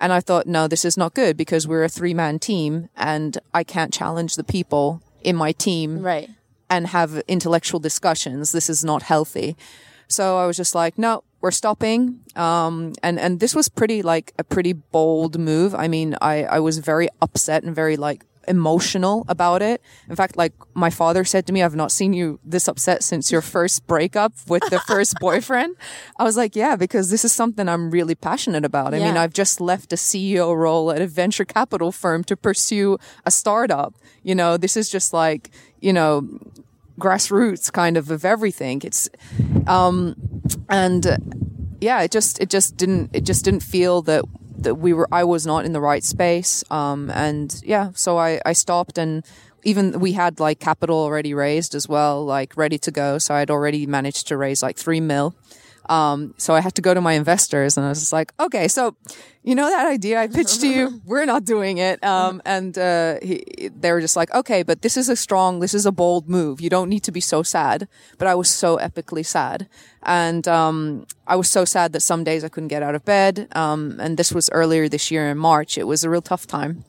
And 0.00 0.12
I 0.12 0.20
thought, 0.20 0.46
no, 0.46 0.66
this 0.66 0.84
is 0.84 0.96
not 0.96 1.12
good 1.12 1.36
because 1.36 1.68
we're 1.68 1.84
a 1.84 1.88
three 1.88 2.14
man 2.14 2.38
team 2.38 2.88
and 2.96 3.36
I 3.52 3.64
can't 3.64 3.92
challenge 3.92 4.36
the 4.36 4.44
people 4.44 5.02
in 5.22 5.36
my 5.36 5.52
team. 5.52 6.02
Right. 6.02 6.30
And 6.70 6.86
have 6.86 7.20
intellectual 7.26 7.80
discussions. 7.80 8.52
This 8.52 8.70
is 8.70 8.84
not 8.84 9.02
healthy. 9.02 9.56
So 10.06 10.38
I 10.38 10.46
was 10.46 10.56
just 10.56 10.74
like, 10.74 10.96
no, 10.96 11.24
we're 11.40 11.50
stopping. 11.50 12.20
Um, 12.36 12.92
and, 13.02 13.18
and 13.18 13.40
this 13.40 13.54
was 13.54 13.68
pretty 13.68 14.02
like 14.02 14.32
a 14.38 14.44
pretty 14.44 14.72
bold 14.72 15.38
move. 15.38 15.74
I 15.74 15.88
mean, 15.88 16.16
I, 16.20 16.44
I 16.44 16.60
was 16.60 16.78
very 16.78 17.08
upset 17.20 17.62
and 17.64 17.74
very 17.74 17.96
like 17.96 18.24
emotional 18.48 19.24
about 19.28 19.62
it. 19.62 19.80
In 20.08 20.16
fact, 20.16 20.36
like 20.36 20.52
my 20.74 20.90
father 20.90 21.24
said 21.24 21.46
to 21.46 21.52
me, 21.52 21.62
I've 21.62 21.76
not 21.76 21.92
seen 21.92 22.12
you 22.12 22.40
this 22.44 22.68
upset 22.68 23.02
since 23.02 23.30
your 23.30 23.42
first 23.42 23.86
breakup 23.86 24.32
with 24.48 24.62
the 24.70 24.80
first 24.80 25.14
boyfriend. 25.20 25.76
I 26.18 26.24
was 26.24 26.36
like, 26.36 26.56
yeah, 26.56 26.76
because 26.76 27.10
this 27.10 27.24
is 27.24 27.32
something 27.32 27.68
I'm 27.68 27.90
really 27.90 28.14
passionate 28.14 28.64
about. 28.64 28.92
I 28.92 28.98
yeah. 28.98 29.06
mean, 29.06 29.16
I've 29.16 29.32
just 29.32 29.60
left 29.60 29.92
a 29.92 29.96
CEO 29.96 30.56
role 30.56 30.90
at 30.90 31.00
a 31.00 31.06
venture 31.06 31.44
capital 31.44 31.92
firm 31.92 32.24
to 32.24 32.36
pursue 32.36 32.98
a 33.24 33.30
startup. 33.30 33.94
You 34.22 34.34
know, 34.34 34.56
this 34.56 34.76
is 34.76 34.90
just 34.90 35.12
like, 35.12 35.50
you 35.80 35.92
know, 35.92 36.28
grassroots 37.00 37.72
kind 37.72 37.96
of 37.96 38.10
of 38.10 38.24
everything. 38.24 38.82
It's, 38.84 39.08
um, 39.66 40.14
and 40.68 41.06
uh, 41.06 41.16
yeah, 41.80 42.02
it 42.02 42.12
just, 42.12 42.40
it 42.40 42.50
just 42.50 42.76
didn't, 42.76 43.10
it 43.12 43.24
just 43.24 43.44
didn't 43.44 43.64
feel 43.64 44.02
that 44.02 44.24
that 44.62 44.74
we 44.74 44.92
were 44.92 45.08
I 45.10 45.24
was 45.24 45.46
not 45.46 45.64
in 45.64 45.72
the 45.72 45.80
right 45.80 46.04
space. 46.04 46.62
Um, 46.70 47.10
and 47.10 47.60
yeah, 47.64 47.90
so 47.94 48.18
I, 48.18 48.40
I 48.44 48.52
stopped 48.52 48.98
and 48.98 49.24
even 49.62 50.00
we 50.00 50.12
had 50.12 50.40
like 50.40 50.58
capital 50.60 50.98
already 50.98 51.34
raised 51.34 51.74
as 51.74 51.88
well, 51.88 52.24
like 52.24 52.56
ready 52.56 52.78
to 52.78 52.90
go. 52.90 53.18
So 53.18 53.34
I'd 53.34 53.50
already 53.50 53.86
managed 53.86 54.28
to 54.28 54.36
raise 54.36 54.62
like 54.62 54.76
three 54.76 55.00
mil. 55.00 55.34
Um, 55.90 56.34
so 56.38 56.54
I 56.54 56.60
had 56.60 56.76
to 56.76 56.82
go 56.82 56.94
to 56.94 57.00
my 57.00 57.14
investors 57.14 57.76
and 57.76 57.84
I 57.84 57.88
was 57.88 57.98
just 57.98 58.12
like, 58.12 58.32
okay, 58.38 58.68
so 58.68 58.94
you 59.42 59.56
know 59.56 59.68
that 59.68 59.86
idea 59.88 60.20
I 60.20 60.28
pitched 60.28 60.60
to 60.60 60.68
you? 60.68 61.02
We're 61.04 61.24
not 61.24 61.44
doing 61.44 61.78
it. 61.78 62.02
Um, 62.04 62.40
and, 62.46 62.78
uh, 62.78 63.16
he, 63.20 63.70
they 63.74 63.90
were 63.90 64.00
just 64.00 64.14
like, 64.14 64.32
okay, 64.32 64.62
but 64.62 64.82
this 64.82 64.96
is 64.96 65.08
a 65.08 65.16
strong, 65.16 65.58
this 65.58 65.74
is 65.74 65.86
a 65.86 65.90
bold 65.90 66.28
move. 66.28 66.60
You 66.60 66.70
don't 66.70 66.88
need 66.88 67.02
to 67.02 67.10
be 67.10 67.20
so 67.20 67.42
sad. 67.42 67.88
But 68.18 68.28
I 68.28 68.36
was 68.36 68.48
so 68.48 68.78
epically 68.78 69.26
sad. 69.26 69.66
And, 70.04 70.46
um, 70.46 71.06
I 71.26 71.34
was 71.34 71.50
so 71.50 71.64
sad 71.64 71.92
that 71.92 72.02
some 72.02 72.22
days 72.22 72.44
I 72.44 72.48
couldn't 72.48 72.68
get 72.68 72.84
out 72.84 72.94
of 72.94 73.04
bed. 73.04 73.48
Um, 73.56 73.98
and 73.98 74.16
this 74.16 74.32
was 74.32 74.48
earlier 74.50 74.88
this 74.88 75.10
year 75.10 75.28
in 75.28 75.38
March. 75.38 75.76
It 75.76 75.88
was 75.88 76.04
a 76.04 76.10
real 76.10 76.22
tough 76.22 76.46
time. 76.46 76.84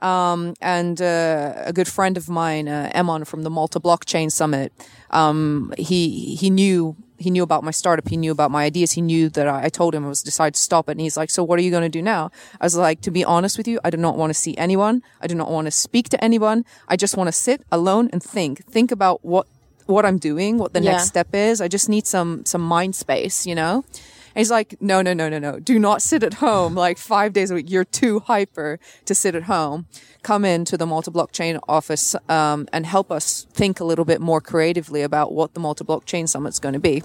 Um, 0.00 0.54
and 0.60 1.00
uh, 1.00 1.52
a 1.58 1.72
good 1.72 1.86
friend 1.86 2.16
of 2.16 2.28
mine, 2.28 2.66
uh, 2.66 2.90
Eman 2.92 3.24
from 3.24 3.44
the 3.44 3.50
Malta 3.50 3.78
Blockchain 3.78 4.32
Summit, 4.32 4.72
um, 5.12 5.72
he 5.78 6.34
he 6.34 6.50
knew 6.50 6.96
he 7.22 7.30
knew 7.30 7.42
about 7.42 7.64
my 7.64 7.70
startup. 7.70 8.08
He 8.08 8.16
knew 8.16 8.32
about 8.32 8.50
my 8.50 8.64
ideas. 8.64 8.92
He 8.92 9.00
knew 9.00 9.28
that 9.30 9.48
I, 9.48 9.64
I 9.64 9.68
told 9.68 9.94
him 9.94 10.04
I 10.04 10.08
was 10.08 10.22
decided 10.22 10.54
to 10.54 10.60
stop 10.60 10.88
it. 10.88 10.92
And 10.92 11.00
he's 11.00 11.16
like, 11.16 11.30
so 11.30 11.42
what 11.42 11.58
are 11.58 11.62
you 11.62 11.70
going 11.70 11.82
to 11.82 11.88
do 11.88 12.02
now? 12.02 12.30
I 12.60 12.66
was 12.66 12.76
like, 12.76 13.00
to 13.02 13.10
be 13.10 13.24
honest 13.24 13.56
with 13.58 13.68
you, 13.68 13.80
I 13.84 13.90
do 13.90 13.96
not 13.96 14.16
want 14.16 14.30
to 14.30 14.34
see 14.34 14.56
anyone. 14.56 15.02
I 15.20 15.26
do 15.26 15.34
not 15.34 15.50
want 15.50 15.66
to 15.66 15.70
speak 15.70 16.08
to 16.10 16.22
anyone. 16.22 16.64
I 16.88 16.96
just 16.96 17.16
want 17.16 17.28
to 17.28 17.32
sit 17.32 17.62
alone 17.70 18.10
and 18.12 18.22
think, 18.22 18.64
think 18.66 18.92
about 18.92 19.24
what, 19.24 19.46
what 19.86 20.04
I'm 20.04 20.18
doing, 20.18 20.58
what 20.58 20.72
the 20.72 20.82
yeah. 20.82 20.92
next 20.92 21.08
step 21.08 21.34
is. 21.34 21.60
I 21.60 21.68
just 21.68 21.88
need 21.88 22.06
some, 22.06 22.44
some 22.44 22.62
mind 22.62 22.94
space, 22.94 23.46
you 23.46 23.54
know? 23.54 23.84
And 24.34 24.40
he's 24.40 24.50
like, 24.50 24.80
no, 24.80 25.02
no, 25.02 25.12
no, 25.12 25.28
no, 25.28 25.38
no. 25.38 25.58
Do 25.58 25.78
not 25.78 26.00
sit 26.00 26.22
at 26.22 26.34
home 26.34 26.74
like 26.74 26.98
five 26.98 27.32
days 27.32 27.50
a 27.50 27.54
week. 27.54 27.70
You're 27.70 27.84
too 27.84 28.20
hyper 28.20 28.80
to 29.04 29.14
sit 29.14 29.34
at 29.34 29.44
home. 29.44 29.86
Come 30.22 30.44
into 30.44 30.76
the 30.76 30.86
Malta 30.86 31.10
blockchain 31.10 31.60
office 31.68 32.16
um, 32.28 32.68
and 32.72 32.86
help 32.86 33.10
us 33.10 33.46
think 33.52 33.80
a 33.80 33.84
little 33.84 34.04
bit 34.04 34.20
more 34.20 34.40
creatively 34.40 35.02
about 35.02 35.32
what 35.32 35.54
the 35.54 35.60
Malta 35.60 35.84
blockchain 35.84 36.28
summit's 36.28 36.58
going 36.58 36.74
to 36.74 36.80
be. 36.80 37.02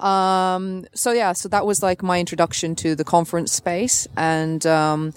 Um, 0.00 0.86
so 0.92 1.12
yeah, 1.12 1.32
so 1.32 1.48
that 1.48 1.64
was 1.64 1.82
like 1.82 2.02
my 2.02 2.20
introduction 2.20 2.74
to 2.76 2.94
the 2.94 3.04
conference 3.04 3.52
space. 3.52 4.06
And, 4.16 4.66
um, 4.66 5.14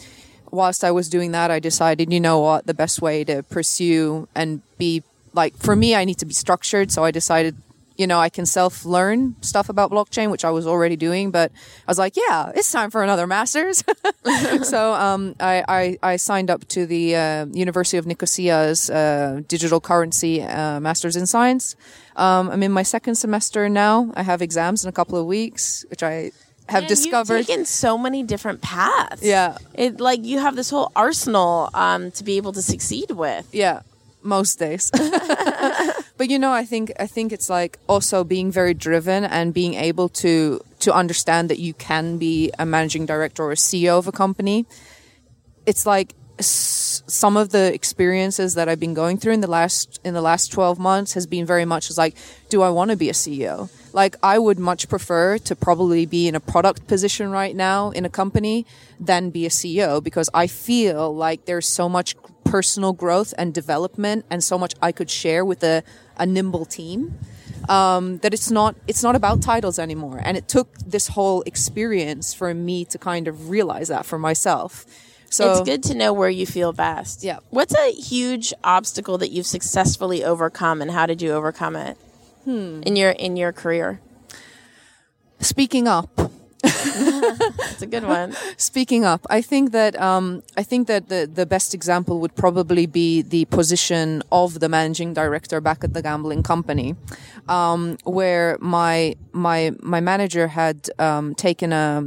whilst 0.51 0.83
I 0.83 0.91
was 0.91 1.09
doing 1.09 1.31
that, 1.31 1.51
I 1.51 1.59
decided, 1.59 2.13
you 2.13 2.21
know 2.21 2.39
what, 2.39 2.67
the 2.67 2.73
best 2.73 3.01
way 3.01 3.25
to 3.25 3.43
pursue 3.43 4.29
and 4.33 4.61
be 4.77 5.03
like, 5.33 5.57
for 5.57 5.75
me, 5.75 5.93
I 5.93 6.05
need 6.05 6.19
to 6.19 6.25
be 6.25 6.33
structured. 6.33 6.91
So 6.91 7.03
I 7.03 7.11
decided 7.11 7.55
you 7.97 8.05
know, 8.05 8.19
I 8.19 8.29
can 8.29 8.45
self 8.45 8.85
learn 8.85 9.35
stuff 9.41 9.69
about 9.69 9.91
blockchain, 9.91 10.29
which 10.29 10.45
I 10.45 10.51
was 10.51 10.67
already 10.67 10.95
doing, 10.95 11.31
but 11.31 11.51
I 11.87 11.91
was 11.91 11.97
like, 11.97 12.15
yeah, 12.15 12.51
it's 12.55 12.71
time 12.71 12.91
for 12.91 13.03
another 13.03 13.27
master's. 13.27 13.83
so, 14.63 14.93
um, 14.93 15.35
I, 15.39 15.63
I, 15.67 15.97
I, 16.03 16.15
signed 16.17 16.49
up 16.49 16.67
to 16.69 16.85
the, 16.85 17.15
uh, 17.15 17.45
University 17.47 17.97
of 17.97 18.05
Nicosia's, 18.05 18.89
uh, 18.89 19.41
digital 19.47 19.81
currency, 19.81 20.43
uh, 20.43 20.79
master's 20.79 21.15
in 21.15 21.25
science. 21.25 21.75
Um, 22.15 22.49
I'm 22.49 22.63
in 22.63 22.71
my 22.71 22.83
second 22.83 23.15
semester 23.15 23.67
now. 23.67 24.11
I 24.15 24.23
have 24.23 24.41
exams 24.41 24.83
in 24.83 24.89
a 24.89 24.93
couple 24.93 25.17
of 25.17 25.25
weeks, 25.25 25.85
which 25.89 26.03
I 26.03 26.31
have 26.69 26.83
Man, 26.83 26.89
discovered. 26.89 27.37
You've 27.37 27.47
taken 27.47 27.65
so 27.65 27.97
many 27.97 28.23
different 28.23 28.61
paths. 28.61 29.23
Yeah. 29.23 29.57
It, 29.73 29.99
like, 29.99 30.23
you 30.23 30.39
have 30.39 30.55
this 30.55 30.69
whole 30.69 30.91
arsenal, 30.95 31.69
um, 31.73 32.11
to 32.11 32.23
be 32.23 32.37
able 32.37 32.53
to 32.53 32.61
succeed 32.61 33.11
with. 33.11 33.47
Yeah 33.51 33.81
most 34.27 34.59
days. 34.59 34.91
but 36.17 36.29
you 36.29 36.39
know, 36.39 36.51
I 36.51 36.65
think 36.65 36.91
I 36.99 37.07
think 37.07 37.31
it's 37.31 37.49
like 37.49 37.77
also 37.87 38.23
being 38.23 38.51
very 38.51 38.73
driven 38.73 39.23
and 39.23 39.53
being 39.53 39.75
able 39.75 40.09
to 40.09 40.61
to 40.79 40.93
understand 40.93 41.49
that 41.49 41.59
you 41.59 41.73
can 41.73 42.17
be 42.17 42.51
a 42.57 42.65
managing 42.65 43.05
director 43.05 43.43
or 43.43 43.51
a 43.51 43.55
CEO 43.55 43.97
of 43.99 44.07
a 44.07 44.11
company. 44.11 44.65
It's 45.65 45.85
like 45.85 46.13
some 46.39 47.35
of 47.35 47.49
the 47.49 47.73
experiences 47.73 48.53
that 48.55 48.69
I've 48.69 48.79
been 48.79 48.93
going 48.93 49.17
through 49.17 49.33
in 49.33 49.41
the 49.41 49.47
last 49.47 49.99
in 50.03 50.13
the 50.13 50.21
last 50.21 50.51
12 50.51 50.77
months 50.79 51.13
has 51.13 51.25
been 51.25 51.45
very 51.45 51.65
much 51.65 51.89
as 51.89 51.97
like 51.97 52.15
do 52.49 52.61
I 52.61 52.69
want 52.69 52.91
to 52.91 52.97
be 52.97 53.09
a 53.09 53.13
CEO? 53.13 53.69
Like 53.93 54.15
I 54.21 54.37
would 54.39 54.59
much 54.59 54.87
prefer 54.89 55.37
to 55.39 55.55
probably 55.55 56.05
be 56.05 56.27
in 56.27 56.35
a 56.35 56.39
product 56.39 56.87
position 56.87 57.31
right 57.31 57.55
now 57.55 57.89
in 57.91 58.05
a 58.05 58.09
company 58.09 58.65
than 58.99 59.29
be 59.29 59.45
a 59.45 59.49
CEO 59.49 60.03
because 60.03 60.29
I 60.33 60.47
feel 60.47 61.15
like 61.15 61.45
there's 61.45 61.67
so 61.67 61.89
much 61.89 62.15
personal 62.47 62.93
growth 62.93 63.33
and 63.37 63.53
development 63.53 64.25
and 64.29 64.43
so 64.43 64.57
much 64.57 64.73
I 64.81 64.91
could 64.91 65.09
share 65.09 65.43
with 65.43 65.63
a, 65.63 65.83
a 66.19 66.25
nimble 66.25 66.65
team. 66.65 67.17
Um, 67.69 68.19
that 68.19 68.33
it's 68.33 68.49
not 68.49 68.75
it's 68.87 69.03
not 69.03 69.15
about 69.15 69.41
titles 69.41 69.77
anymore, 69.77 70.21
and 70.23 70.37
it 70.37 70.47
took 70.47 70.77
this 70.77 71.09
whole 71.09 71.41
experience 71.41 72.33
for 72.33 72.53
me 72.53 72.85
to 72.85 72.97
kind 72.97 73.27
of 73.27 73.49
realize 73.49 73.89
that 73.89 74.05
for 74.05 74.17
myself. 74.17 74.85
So 75.29 75.51
it's 75.51 75.61
good 75.61 75.83
to 75.83 75.95
know 75.95 76.13
where 76.13 76.29
you 76.29 76.45
feel 76.45 76.71
best. 76.71 77.23
Yeah. 77.23 77.39
What's 77.49 77.75
a 77.75 77.91
huge 77.91 78.53
obstacle 78.63 79.17
that 79.17 79.31
you've 79.31 79.45
successfully 79.45 80.23
overcome, 80.23 80.81
and 80.81 80.91
how 80.91 81.05
did 81.05 81.21
you 81.21 81.33
overcome 81.33 81.75
it 81.75 81.97
hmm. 82.45 82.81
in 82.85 82.95
your 82.95 83.11
in 83.11 83.35
your 83.35 83.51
career? 83.51 83.99
Speaking 85.39 85.87
up. 85.87 86.09
It's 86.67 87.81
a 87.81 87.87
good 87.87 88.03
one. 88.03 88.35
Speaking 88.57 89.05
up, 89.05 89.25
I 89.29 89.41
think 89.41 89.71
that 89.71 89.99
um, 90.01 90.43
I 90.55 90.63
think 90.63 90.87
that 90.87 91.09
the 91.09 91.29
the 91.31 91.45
best 91.45 91.73
example 91.73 92.19
would 92.19 92.35
probably 92.35 92.85
be 92.85 93.21
the 93.21 93.45
position 93.45 94.23
of 94.31 94.59
the 94.59 94.69
managing 94.69 95.13
director 95.13 95.61
back 95.61 95.83
at 95.83 95.93
the 95.93 96.01
gambling 96.01 96.43
company, 96.43 96.95
um, 97.47 97.97
where 98.03 98.57
my 98.59 99.15
my 99.31 99.71
my 99.81 99.99
manager 99.99 100.47
had 100.47 100.89
um, 100.99 101.35
taken 101.35 101.71
a 101.73 102.05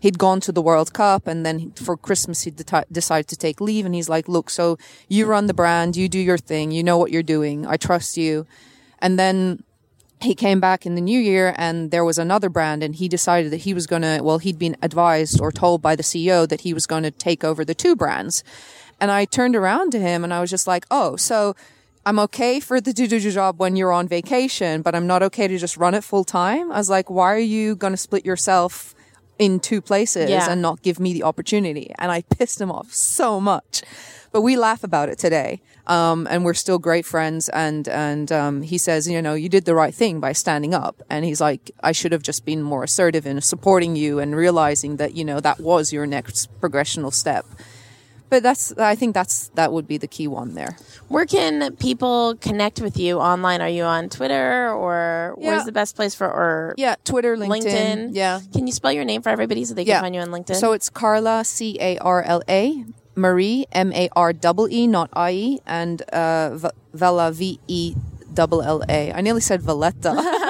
he'd 0.00 0.18
gone 0.18 0.40
to 0.40 0.52
the 0.52 0.62
World 0.62 0.92
Cup 0.92 1.26
and 1.26 1.46
then 1.46 1.72
for 1.72 1.96
Christmas 1.96 2.42
he 2.42 2.50
de- 2.50 2.84
decided 2.90 3.28
to 3.28 3.36
take 3.36 3.60
leave 3.60 3.86
and 3.86 3.94
he's 3.94 4.08
like, 4.08 4.28
look, 4.28 4.50
so 4.50 4.76
you 5.08 5.26
run 5.26 5.46
the 5.46 5.54
brand, 5.54 5.96
you 5.96 6.08
do 6.08 6.18
your 6.18 6.38
thing, 6.38 6.72
you 6.72 6.82
know 6.82 6.98
what 6.98 7.10
you're 7.10 7.22
doing, 7.22 7.66
I 7.66 7.76
trust 7.76 8.16
you, 8.16 8.46
and 8.98 9.18
then 9.18 9.62
he 10.22 10.34
came 10.34 10.60
back 10.60 10.86
in 10.86 10.94
the 10.94 11.00
new 11.00 11.18
year 11.18 11.54
and 11.56 11.90
there 11.90 12.04
was 12.04 12.18
another 12.18 12.48
brand 12.48 12.82
and 12.82 12.94
he 12.94 13.08
decided 13.08 13.52
that 13.52 13.58
he 13.58 13.74
was 13.74 13.86
going 13.86 14.02
to, 14.02 14.20
well, 14.22 14.38
he'd 14.38 14.58
been 14.58 14.76
advised 14.82 15.40
or 15.40 15.50
told 15.50 15.82
by 15.82 15.96
the 15.96 16.02
CEO 16.02 16.48
that 16.48 16.62
he 16.62 16.74
was 16.74 16.86
going 16.86 17.02
to 17.02 17.10
take 17.10 17.44
over 17.44 17.64
the 17.64 17.74
two 17.74 17.96
brands. 17.96 18.44
And 19.00 19.10
I 19.10 19.24
turned 19.24 19.56
around 19.56 19.90
to 19.92 19.98
him 19.98 20.24
and 20.24 20.32
I 20.32 20.40
was 20.40 20.50
just 20.50 20.66
like, 20.66 20.86
oh, 20.90 21.16
so 21.16 21.56
I'm 22.04 22.18
okay 22.20 22.60
for 22.60 22.80
the 22.80 22.92
do 22.92 23.06
do 23.06 23.18
job 23.30 23.60
when 23.60 23.76
you're 23.76 23.92
on 23.92 24.08
vacation, 24.08 24.82
but 24.82 24.94
I'm 24.94 25.06
not 25.06 25.22
okay 25.22 25.48
to 25.48 25.58
just 25.58 25.76
run 25.76 25.94
it 25.94 26.04
full 26.04 26.24
time. 26.24 26.72
I 26.72 26.78
was 26.78 26.90
like, 26.90 27.10
why 27.10 27.32
are 27.32 27.38
you 27.38 27.76
going 27.76 27.92
to 27.92 27.96
split 27.96 28.24
yourself 28.24 28.94
in 29.38 29.60
two 29.60 29.80
places 29.80 30.30
yeah. 30.30 30.50
and 30.50 30.62
not 30.62 30.82
give 30.82 30.98
me 30.98 31.12
the 31.12 31.22
opportunity? 31.22 31.92
And 31.98 32.10
I 32.10 32.22
pissed 32.22 32.60
him 32.60 32.70
off 32.70 32.92
so 32.92 33.40
much 33.40 33.82
but 34.32 34.40
we 34.42 34.56
laugh 34.56 34.82
about 34.82 35.08
it 35.08 35.18
today. 35.18 35.60
Um, 35.86 36.26
and 36.30 36.44
we're 36.44 36.54
still 36.54 36.78
great 36.78 37.04
friends. 37.04 37.48
And, 37.50 37.88
and, 37.88 38.30
um, 38.32 38.62
he 38.62 38.78
says, 38.78 39.08
you 39.08 39.20
know, 39.20 39.34
you 39.34 39.48
did 39.48 39.64
the 39.64 39.74
right 39.74 39.94
thing 39.94 40.20
by 40.20 40.32
standing 40.32 40.74
up. 40.74 41.02
And 41.10 41.24
he's 41.24 41.40
like, 41.40 41.70
I 41.82 41.92
should 41.92 42.12
have 42.12 42.22
just 42.22 42.44
been 42.44 42.62
more 42.62 42.84
assertive 42.84 43.26
in 43.26 43.40
supporting 43.40 43.96
you 43.96 44.18
and 44.18 44.34
realizing 44.36 44.96
that, 44.96 45.14
you 45.14 45.24
know, 45.24 45.40
that 45.40 45.60
was 45.60 45.92
your 45.92 46.06
next 46.06 46.48
progressional 46.60 47.12
step. 47.12 47.44
but 48.30 48.42
that's 48.42 48.72
I 48.78 48.94
think 48.94 49.12
that's 49.12 49.48
that 49.60 49.72
would 49.74 49.86
be 49.86 49.98
the 49.98 50.06
key 50.08 50.26
one 50.26 50.54
there. 50.54 50.78
Where 51.08 51.26
can 51.26 51.76
people 51.76 52.34
connect 52.40 52.80
with 52.80 52.96
you 52.96 53.18
online? 53.18 53.60
Are 53.60 53.68
you 53.68 53.82
on 53.84 54.08
Twitter 54.08 54.72
or 54.72 55.34
Yeah. 55.36 55.48
where's 55.48 55.64
the 55.66 55.72
best 55.72 55.96
place 55.96 56.14
for 56.14 56.26
or 56.26 56.74
Yeah, 56.78 56.94
Twitter, 57.04 57.36
LinkedIn. 57.36 57.66
LinkedIn? 57.66 58.08
Yeah. 58.12 58.40
Can 58.54 58.66
you 58.66 58.72
spell 58.72 58.92
your 58.92 59.04
name 59.04 59.20
for 59.20 59.28
everybody 59.28 59.66
so 59.66 59.74
they 59.74 59.84
can 59.84 59.90
Yeah. 59.90 60.00
find 60.00 60.14
you 60.14 60.22
on 60.22 60.30
LinkedIn? 60.30 60.56
So 60.56 60.72
it's 60.72 60.88
Carla 60.88 61.44
C 61.44 61.76
A 61.78 61.98
R 61.98 62.22
L 62.22 62.40
A 62.48 62.84
Marie 63.14 63.66
M 63.72 63.92
A 63.92 64.08
R 64.16 64.32
double 64.32 64.68
E 64.70 64.86
not 64.86 65.10
I 65.12 65.30
E 65.32 65.60
and 65.66 66.02
uh, 66.10 66.56
v- 66.56 66.68
Vella 66.94 67.32
V 67.32 67.60
E 67.68 67.94
double 68.32 68.62
L 68.62 68.82
A. 68.88 69.12
I 69.12 69.20
nearly 69.20 69.40
said 69.40 69.62
Valletta. 69.62 70.12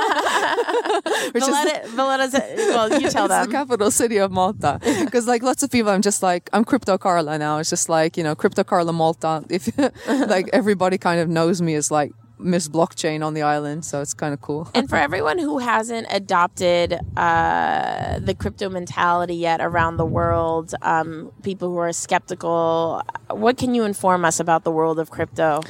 Which 1.32 1.42
is 1.44 1.90
Valletta's, 1.94 2.32
well, 2.32 3.00
you 3.00 3.08
tell 3.08 3.26
it's 3.30 3.46
the 3.46 3.52
capital 3.52 3.90
city 3.90 4.16
of 4.18 4.30
Malta. 4.30 4.78
Because 5.04 5.26
like 5.26 5.42
lots 5.42 5.62
of 5.62 5.70
people, 5.70 5.90
I'm 5.90 6.02
just 6.02 6.22
like 6.22 6.48
I'm 6.52 6.64
Crypto 6.64 6.98
Carla 6.98 7.38
now. 7.38 7.58
It's 7.58 7.70
just 7.70 7.88
like 7.88 8.16
you 8.16 8.22
know 8.24 8.34
Crypto 8.34 8.64
Carla 8.64 8.92
Malta. 8.92 9.44
If 9.48 9.70
like 10.08 10.48
everybody 10.52 10.98
kind 10.98 11.20
of 11.20 11.28
knows 11.28 11.62
me 11.62 11.74
as 11.74 11.90
like 11.90 12.12
Miss 12.42 12.68
Blockchain 12.68 13.24
on 13.24 13.34
the 13.34 13.42
island, 13.42 13.84
so 13.84 14.00
it's 14.00 14.14
kind 14.14 14.34
of 14.34 14.40
cool. 14.40 14.68
And 14.74 14.88
for 14.88 14.96
everyone 14.96 15.38
who 15.38 15.58
hasn't 15.58 16.06
adopted 16.10 16.98
uh, 17.16 18.18
the 18.18 18.34
crypto 18.34 18.68
mentality 18.68 19.34
yet 19.34 19.60
around 19.60 19.96
the 19.96 20.04
world, 20.04 20.74
um, 20.82 21.32
people 21.42 21.68
who 21.70 21.78
are 21.78 21.92
skeptical, 21.92 23.02
what 23.30 23.56
can 23.56 23.74
you 23.74 23.84
inform 23.84 24.24
us 24.24 24.40
about 24.40 24.64
the 24.64 24.70
world 24.70 24.98
of 24.98 25.10
crypto? 25.10 25.60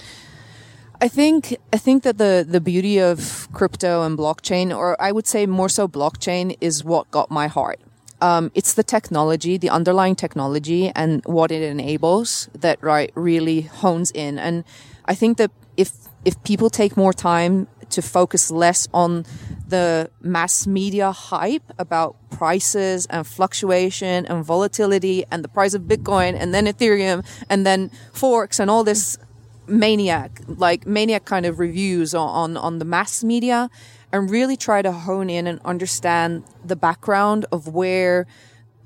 I 1.00 1.08
think 1.08 1.56
I 1.72 1.78
think 1.78 2.04
that 2.04 2.18
the 2.18 2.46
the 2.48 2.60
beauty 2.60 2.98
of 2.98 3.48
crypto 3.52 4.04
and 4.04 4.16
blockchain, 4.16 4.76
or 4.76 5.00
I 5.02 5.10
would 5.10 5.26
say 5.26 5.46
more 5.46 5.68
so 5.68 5.88
blockchain, 5.88 6.56
is 6.60 6.84
what 6.84 7.10
got 7.10 7.28
my 7.28 7.48
heart. 7.48 7.80
Um, 8.20 8.52
it's 8.54 8.74
the 8.74 8.84
technology, 8.84 9.58
the 9.58 9.68
underlying 9.68 10.14
technology, 10.14 10.92
and 10.94 11.24
what 11.24 11.50
it 11.50 11.60
enables 11.60 12.48
that 12.56 12.80
right 12.80 13.10
really 13.16 13.62
hones 13.62 14.12
in. 14.12 14.38
And 14.38 14.62
I 15.06 15.16
think 15.16 15.38
that 15.38 15.50
if 15.76 15.90
if 16.24 16.42
people 16.44 16.70
take 16.70 16.96
more 16.96 17.12
time 17.12 17.68
to 17.90 18.02
focus 18.02 18.50
less 18.50 18.88
on 18.94 19.24
the 19.68 20.10
mass 20.20 20.66
media 20.66 21.12
hype 21.12 21.62
about 21.78 22.16
prices 22.30 23.06
and 23.06 23.26
fluctuation 23.26 24.26
and 24.26 24.44
volatility 24.44 25.24
and 25.30 25.44
the 25.44 25.48
price 25.48 25.74
of 25.74 25.82
Bitcoin 25.82 26.34
and 26.38 26.54
then 26.54 26.66
Ethereum 26.66 27.24
and 27.50 27.66
then 27.66 27.90
forks 28.12 28.58
and 28.58 28.70
all 28.70 28.84
this 28.84 29.18
maniac 29.66 30.40
like 30.48 30.86
maniac 30.86 31.24
kind 31.24 31.46
of 31.46 31.60
reviews 31.60 32.14
on, 32.14 32.28
on 32.28 32.56
on 32.56 32.78
the 32.80 32.84
mass 32.84 33.22
media 33.22 33.70
and 34.12 34.28
really 34.28 34.56
try 34.56 34.82
to 34.82 34.90
hone 34.92 35.30
in 35.30 35.46
and 35.46 35.60
understand 35.64 36.44
the 36.64 36.76
background 36.76 37.46
of 37.52 37.68
where 37.68 38.26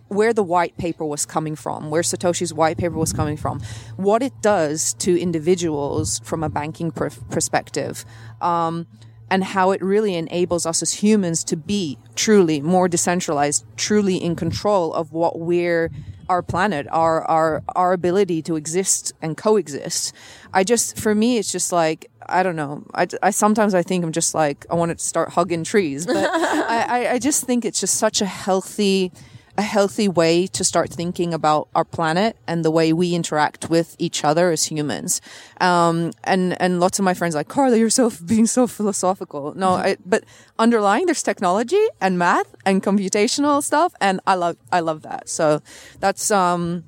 where 0.08 0.32
the 0.32 0.42
white 0.42 0.76
paper 0.76 1.04
was 1.04 1.26
coming 1.26 1.56
from, 1.56 1.90
where 1.90 2.02
Satoshi's 2.02 2.54
white 2.54 2.78
paper 2.78 2.96
was 2.96 3.12
coming 3.12 3.36
from, 3.36 3.60
what 3.96 4.22
it 4.22 4.32
does 4.40 4.94
to 4.94 5.20
individuals 5.20 6.20
from 6.20 6.42
a 6.42 6.48
banking 6.48 6.90
per- 6.90 7.10
perspective, 7.30 8.04
um, 8.40 8.86
and 9.28 9.42
how 9.42 9.72
it 9.72 9.82
really 9.82 10.14
enables 10.14 10.66
us 10.66 10.82
as 10.82 10.94
humans 10.94 11.42
to 11.42 11.56
be 11.56 11.98
truly 12.14 12.60
more 12.60 12.88
decentralized, 12.88 13.64
truly 13.76 14.16
in 14.16 14.36
control 14.36 14.94
of 14.94 15.12
what 15.12 15.40
we're 15.40 15.90
our 16.28 16.42
planet, 16.42 16.86
our 16.90 17.24
our 17.24 17.62
our 17.74 17.92
ability 17.92 18.42
to 18.42 18.56
exist 18.56 19.12
and 19.22 19.36
coexist. 19.36 20.12
I 20.52 20.64
just, 20.64 20.98
for 20.98 21.14
me, 21.14 21.38
it's 21.38 21.52
just 21.52 21.72
like 21.72 22.10
I 22.28 22.42
don't 22.42 22.56
know. 22.56 22.84
I, 22.94 23.06
I 23.22 23.30
sometimes 23.30 23.74
I 23.74 23.82
think 23.82 24.04
I'm 24.04 24.12
just 24.12 24.34
like 24.34 24.66
I 24.70 24.74
want 24.74 24.96
to 24.96 25.04
start 25.04 25.30
hugging 25.30 25.64
trees, 25.64 26.06
but 26.06 26.16
I, 26.32 26.84
I 26.88 27.12
I 27.12 27.18
just 27.18 27.44
think 27.44 27.64
it's 27.64 27.80
just 27.80 27.94
such 27.96 28.20
a 28.20 28.26
healthy 28.26 29.12
a 29.58 29.62
healthy 29.62 30.08
way 30.08 30.46
to 30.48 30.62
start 30.64 30.90
thinking 30.90 31.32
about 31.32 31.68
our 31.74 31.84
planet 31.84 32.36
and 32.46 32.64
the 32.64 32.70
way 32.70 32.92
we 32.92 33.14
interact 33.14 33.70
with 33.70 33.96
each 33.98 34.24
other 34.24 34.50
as 34.50 34.66
humans. 34.66 35.20
Um, 35.60 36.12
and, 36.24 36.60
and 36.60 36.80
lots 36.80 36.98
of 36.98 37.04
my 37.04 37.14
friends 37.14 37.34
are 37.34 37.38
like, 37.38 37.48
Carla, 37.48 37.76
you're 37.76 37.90
so, 37.90 38.10
being 38.26 38.46
so 38.46 38.66
philosophical. 38.66 39.54
No, 39.54 39.70
I, 39.70 39.96
but 40.04 40.24
underlying 40.58 41.06
there's 41.06 41.22
technology 41.22 41.84
and 42.00 42.18
math 42.18 42.54
and 42.64 42.82
computational 42.82 43.62
stuff. 43.62 43.94
And 44.00 44.20
I 44.26 44.34
love, 44.34 44.56
I 44.70 44.80
love 44.80 45.02
that. 45.02 45.28
So 45.28 45.62
that's, 46.00 46.30
um, 46.30 46.84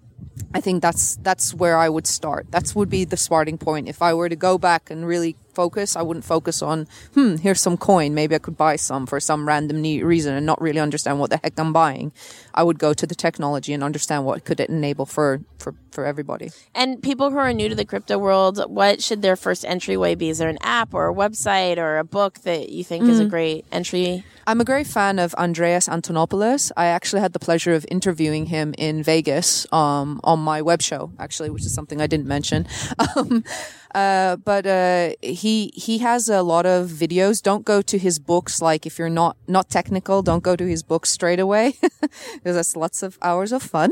I 0.54 0.60
think 0.60 0.82
that's 0.82 1.16
that's 1.16 1.52
where 1.52 1.76
I 1.76 1.88
would 1.88 2.06
start. 2.06 2.50
That 2.52 2.72
would 2.74 2.88
be 2.88 3.04
the 3.04 3.16
starting 3.16 3.58
point. 3.58 3.88
If 3.88 4.02
I 4.02 4.14
were 4.14 4.28
to 4.28 4.36
go 4.36 4.56
back 4.56 4.90
and 4.90 5.06
really 5.06 5.36
focus, 5.58 5.96
I 5.96 6.02
wouldn't 6.02 6.24
focus 6.24 6.62
on, 6.62 6.86
hmm, 7.14 7.34
here's 7.44 7.60
some 7.60 7.76
coin. 7.76 8.14
Maybe 8.14 8.36
I 8.36 8.38
could 8.38 8.56
buy 8.56 8.76
some 8.76 9.06
for 9.06 9.18
some 9.18 9.48
random 9.48 9.82
reason 9.82 10.32
and 10.38 10.46
not 10.46 10.60
really 10.62 10.78
understand 10.78 11.18
what 11.18 11.30
the 11.30 11.40
heck 11.42 11.58
I'm 11.58 11.72
buying. 11.72 12.12
I 12.54 12.62
would 12.62 12.78
go 12.78 12.94
to 12.94 13.06
the 13.06 13.16
technology 13.26 13.72
and 13.74 13.82
understand 13.82 14.24
what 14.24 14.44
could 14.44 14.60
it 14.60 14.70
enable 14.70 15.06
for 15.14 15.40
for 15.58 15.74
for 15.90 16.04
everybody. 16.04 16.50
And 16.74 17.02
people 17.02 17.30
who 17.30 17.38
are 17.38 17.52
new 17.52 17.68
to 17.68 17.74
the 17.74 17.84
crypto 17.84 18.18
world, 18.18 18.62
what 18.68 19.02
should 19.02 19.22
their 19.22 19.36
first 19.36 19.64
entryway 19.64 20.14
be? 20.14 20.28
Is 20.28 20.38
there 20.38 20.48
an 20.48 20.58
app 20.62 20.94
or 20.94 21.08
a 21.08 21.14
website 21.14 21.78
or 21.78 21.98
a 21.98 22.04
book 22.04 22.40
that 22.40 22.70
you 22.70 22.84
think 22.84 23.04
is 23.04 23.20
a 23.20 23.24
great 23.24 23.64
entry? 23.72 24.24
I'm 24.46 24.60
a 24.60 24.64
great 24.64 24.86
fan 24.86 25.18
of 25.18 25.34
Andreas 25.34 25.88
Antonopoulos. 25.88 26.72
I 26.76 26.86
actually 26.86 27.20
had 27.20 27.34
the 27.34 27.38
pleasure 27.38 27.74
of 27.74 27.84
interviewing 27.90 28.46
him 28.46 28.74
in 28.78 29.02
Vegas 29.02 29.70
um, 29.72 30.20
on 30.24 30.38
my 30.38 30.62
web 30.62 30.80
show, 30.80 31.12
actually, 31.18 31.50
which 31.50 31.66
is 31.66 31.74
something 31.74 32.00
I 32.00 32.06
didn't 32.06 32.26
mention. 32.26 32.66
Um, 33.16 33.44
uh, 33.94 34.36
but 34.36 34.66
uh, 34.66 35.10
he 35.22 35.72
he 35.74 35.98
has 35.98 36.28
a 36.28 36.42
lot 36.42 36.66
of 36.66 36.90
videos. 36.90 37.42
Don't 37.42 37.64
go 37.64 37.80
to 37.82 37.96
his 37.98 38.18
books. 38.18 38.60
Like 38.60 38.84
if 38.86 38.98
you're 38.98 39.08
not 39.22 39.36
not 39.46 39.70
technical, 39.70 40.22
don't 40.22 40.42
go 40.42 40.56
to 40.56 40.66
his 40.66 40.82
books 40.82 41.10
straight 41.10 41.40
away 41.40 41.74
because 42.00 42.54
that's 42.58 42.76
lots 42.76 43.02
of 43.02 43.18
hours 43.22 43.50
of 43.50 43.62
fun. 43.62 43.90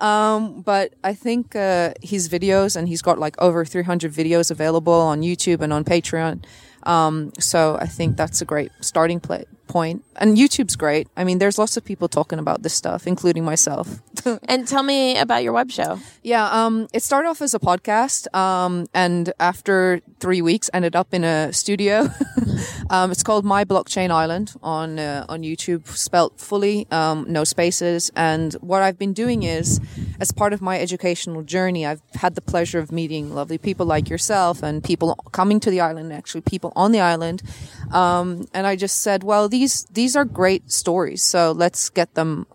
Um, 0.00 0.62
but 0.62 0.94
I 1.04 1.14
think 1.14 1.35
uh, 1.54 1.92
his 2.02 2.28
videos, 2.28 2.76
and 2.76 2.88
he's 2.88 3.02
got 3.02 3.18
like 3.18 3.36
over 3.40 3.64
300 3.64 4.12
videos 4.12 4.50
available 4.50 4.92
on 4.92 5.20
YouTube 5.20 5.60
and 5.60 5.72
on 5.72 5.84
Patreon. 5.84 6.44
Um, 6.84 7.32
so 7.38 7.76
I 7.80 7.86
think 7.86 8.16
that's 8.16 8.40
a 8.40 8.44
great 8.44 8.70
starting 8.80 9.20
pla 9.20 9.40
point. 9.66 10.04
And 10.16 10.36
YouTube's 10.36 10.76
great. 10.76 11.08
I 11.16 11.24
mean, 11.24 11.38
there's 11.38 11.58
lots 11.58 11.76
of 11.76 11.84
people 11.84 12.08
talking 12.08 12.38
about 12.38 12.62
this 12.62 12.74
stuff, 12.74 13.06
including 13.06 13.44
myself. 13.44 14.00
And 14.48 14.66
tell 14.66 14.82
me 14.82 15.16
about 15.18 15.44
your 15.44 15.52
web 15.52 15.70
show. 15.70 16.00
Yeah, 16.22 16.48
um, 16.50 16.88
it 16.92 17.02
started 17.02 17.28
off 17.28 17.40
as 17.42 17.54
a 17.54 17.60
podcast, 17.60 18.34
um, 18.34 18.86
and 18.92 19.32
after 19.38 20.00
three 20.18 20.42
weeks, 20.42 20.68
ended 20.74 20.96
up 20.96 21.14
in 21.14 21.22
a 21.22 21.52
studio. 21.52 22.08
um, 22.90 23.12
it's 23.12 23.22
called 23.22 23.44
My 23.44 23.64
Blockchain 23.64 24.10
Island 24.10 24.52
on 24.62 24.98
uh, 24.98 25.26
on 25.28 25.42
YouTube, 25.42 25.86
spelt 25.86 26.40
fully, 26.40 26.88
um, 26.90 27.26
no 27.28 27.44
spaces. 27.44 28.10
And 28.16 28.54
what 28.54 28.82
I've 28.82 28.98
been 28.98 29.12
doing 29.12 29.44
is, 29.44 29.80
as 30.18 30.32
part 30.32 30.52
of 30.52 30.60
my 30.60 30.80
educational 30.80 31.42
journey, 31.42 31.86
I've 31.86 32.02
had 32.14 32.34
the 32.34 32.42
pleasure 32.42 32.80
of 32.80 32.90
meeting 32.90 33.32
lovely 33.32 33.58
people 33.58 33.86
like 33.86 34.10
yourself 34.10 34.62
and 34.62 34.82
people 34.82 35.14
coming 35.30 35.60
to 35.60 35.70
the 35.70 35.80
island, 35.80 36.12
actually 36.12 36.40
people 36.40 36.72
on 36.74 36.90
the 36.90 37.00
island. 37.00 37.42
Um, 37.92 38.46
and 38.52 38.66
I 38.66 38.76
just 38.76 39.02
said, 39.02 39.22
well, 39.22 39.48
these 39.48 39.84
these 39.92 40.16
are 40.16 40.24
great 40.24 40.70
stories, 40.70 41.22
so 41.22 41.52
let's 41.52 41.88
get 41.88 42.14
them 42.14 42.46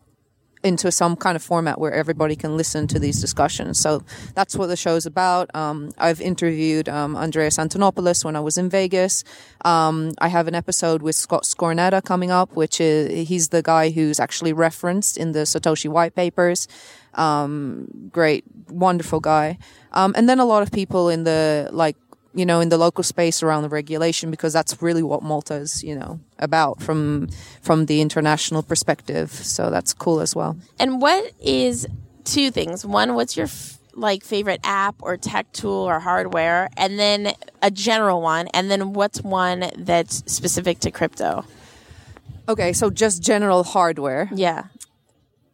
into 0.64 0.92
some 0.92 1.16
kind 1.16 1.36
of 1.36 1.44
format 1.44 1.80
where 1.80 1.92
everybody 1.92 2.36
can 2.36 2.56
listen 2.56 2.88
to 2.88 3.00
these 3.00 3.20
discussions. 3.20 3.80
So 3.80 4.04
that's 4.36 4.56
what 4.56 4.68
the 4.68 4.76
show 4.76 4.96
is 4.96 5.06
about. 5.06 5.54
Um, 5.56 5.92
I've 5.98 6.22
interviewed 6.22 6.88
um, 6.88 7.16
Andreas 7.16 7.58
Antonopoulos 7.58 8.24
when 8.24 8.36
I 8.36 8.40
was 8.40 8.58
in 8.58 8.70
Vegas. 8.70 9.24
Um, 9.66 10.12
I 10.20 10.28
have 10.28 10.48
an 10.48 10.56
episode 10.56 11.02
with 11.02 11.16
Scott 11.16 11.44
Stornetta 11.44 12.04
coming 12.04 12.32
up, 12.32 12.56
which 12.56 12.80
is 12.80 13.28
he's 13.28 13.50
the 13.50 13.64
guy 13.64 13.90
who's 13.90 14.20
actually 14.20 14.54
referenced 14.54 15.18
in 15.18 15.32
the 15.32 15.40
Satoshi 15.40 15.90
white 15.90 16.16
papers. 16.16 16.68
Um, 17.16 17.88
great, 18.12 18.44
wonderful 18.70 19.20
guy. 19.20 19.58
Um, 19.94 20.14
and 20.16 20.30
then 20.30 20.40
a 20.40 20.46
lot 20.46 20.64
of 20.64 20.72
people 20.72 21.10
in 21.10 21.24
the 21.24 21.70
like 21.72 21.98
you 22.34 22.46
know, 22.46 22.60
in 22.60 22.70
the 22.70 22.78
local 22.78 23.04
space 23.04 23.44
around 23.44 23.64
the 23.64 23.70
regulation, 23.70 24.32
because 24.32 24.54
that's 24.54 24.82
really 24.82 25.04
what 25.04 25.22
Malta 25.22 25.56
is, 25.56 25.84
you 25.84 25.96
know, 25.96 26.20
about 26.40 26.82
from 26.82 27.28
from 27.62 27.86
the 27.88 28.02
international 28.02 28.64
perspective. 28.64 29.32
So 29.32 29.70
that's 29.70 29.94
cool 29.94 30.22
as 30.22 30.36
well. 30.36 30.58
And 30.80 31.02
what 31.02 31.32
is 31.42 31.88
two 32.24 32.52
things? 32.52 32.86
One, 32.86 33.16
what's 33.16 33.36
your 33.36 33.48
f- 33.48 33.80
like 33.94 34.24
favorite 34.24 34.62
app 34.64 34.96
or 35.02 35.18
tech 35.18 35.52
tool 35.52 35.72
or 35.90 36.00
hardware? 36.00 36.70
And 36.78 36.98
then 36.98 37.34
a 37.62 37.72
general 37.72 38.22
one. 38.22 38.48
And 38.54 38.72
then 38.72 38.94
what's 38.94 39.22
one 39.22 39.70
that's 39.78 40.24
specific 40.32 40.80
to 40.80 40.92
crypto? 40.92 41.46
Okay, 42.48 42.74
so 42.74 42.90
just 42.90 43.22
general 43.22 43.64
hardware. 43.64 44.30
Yeah. 44.34 44.66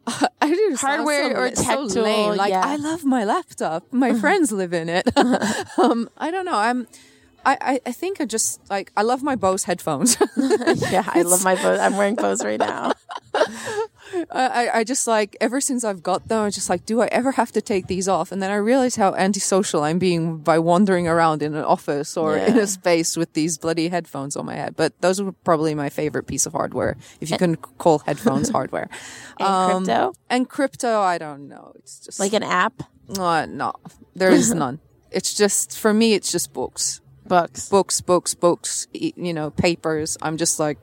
I 0.41 0.49
do 0.49 0.75
Hardware 0.79 1.37
or 1.37 1.49
tech 1.51 1.79
tool, 1.89 2.35
Like 2.35 2.51
yeah. 2.51 2.65
I 2.65 2.77
love 2.77 3.03
my 3.03 3.25
laptop. 3.25 3.91
My 3.91 4.13
friends 4.19 4.51
live 4.51 4.73
in 4.73 4.89
it. 4.89 5.07
um, 5.77 6.09
I 6.17 6.31
don't 6.31 6.45
know. 6.45 6.55
I'm. 6.57 6.87
I, 7.45 7.57
I, 7.61 7.79
I 7.85 7.91
think 7.91 8.19
I 8.19 8.25
just 8.25 8.69
like 8.69 8.91
I 8.97 9.03
love 9.03 9.23
my 9.23 9.35
Bose 9.35 9.63
headphones. 9.63 10.17
Yeah, 10.91 11.03
I 11.07 11.21
love 11.23 11.43
my 11.43 11.55
Bose. 11.55 11.79
I'm 11.79 11.97
wearing 11.97 12.15
Bose 12.15 12.43
right 12.43 12.59
now. 12.59 12.93
I, 14.31 14.69
I 14.73 14.83
just 14.83 15.07
like 15.07 15.35
ever 15.41 15.59
since 15.59 15.83
I've 15.83 16.01
got 16.01 16.27
them, 16.27 16.43
I'm 16.43 16.51
just 16.51 16.69
like, 16.69 16.85
do 16.85 17.01
I 17.01 17.07
ever 17.07 17.31
have 17.33 17.51
to 17.53 17.61
take 17.61 17.87
these 17.87 18.07
off? 18.07 18.31
And 18.31 18.41
then 18.41 18.51
I 18.51 18.55
realize 18.55 18.95
how 18.95 19.13
antisocial 19.15 19.83
I'm 19.83 19.99
being 19.99 20.37
by 20.37 20.59
wandering 20.59 21.07
around 21.07 21.41
in 21.41 21.55
an 21.55 21.63
office 21.63 22.15
or 22.15 22.37
yeah. 22.37 22.47
in 22.47 22.57
a 22.57 22.67
space 22.67 23.17
with 23.17 23.33
these 23.33 23.57
bloody 23.57 23.89
headphones 23.89 24.35
on 24.35 24.45
my 24.45 24.55
head. 24.55 24.75
But 24.75 24.99
those 25.01 25.19
are 25.19 25.31
probably 25.43 25.75
my 25.75 25.89
favorite 25.89 26.27
piece 26.27 26.45
of 26.45 26.53
hardware, 26.53 26.95
if 27.21 27.29
you 27.29 27.37
can 27.37 27.55
call 27.55 27.99
headphones 27.99 28.49
hardware. 28.49 28.89
And 29.39 29.47
um, 29.47 29.85
crypto? 29.85 30.13
And 30.31 30.49
crypto, 30.49 30.99
I 31.01 31.17
don't 31.19 31.47
know. 31.47 31.73
It's 31.75 31.99
just 31.99 32.19
like 32.19 32.33
an 32.33 32.41
app. 32.41 32.81
Uh, 33.19 33.45
no, 33.45 33.73
there 34.15 34.31
is 34.31 34.51
none. 34.51 34.79
It's 35.11 35.33
just 35.33 35.77
for 35.77 35.93
me. 35.93 36.13
It's 36.15 36.31
just 36.31 36.53
books, 36.53 37.01
books, 37.27 37.69
books, 37.69 38.01
books, 38.01 38.33
books. 38.33 38.87
You 38.93 39.33
know, 39.33 39.51
papers. 39.51 40.17
I'm 40.21 40.37
just 40.37 40.59
like 40.59 40.77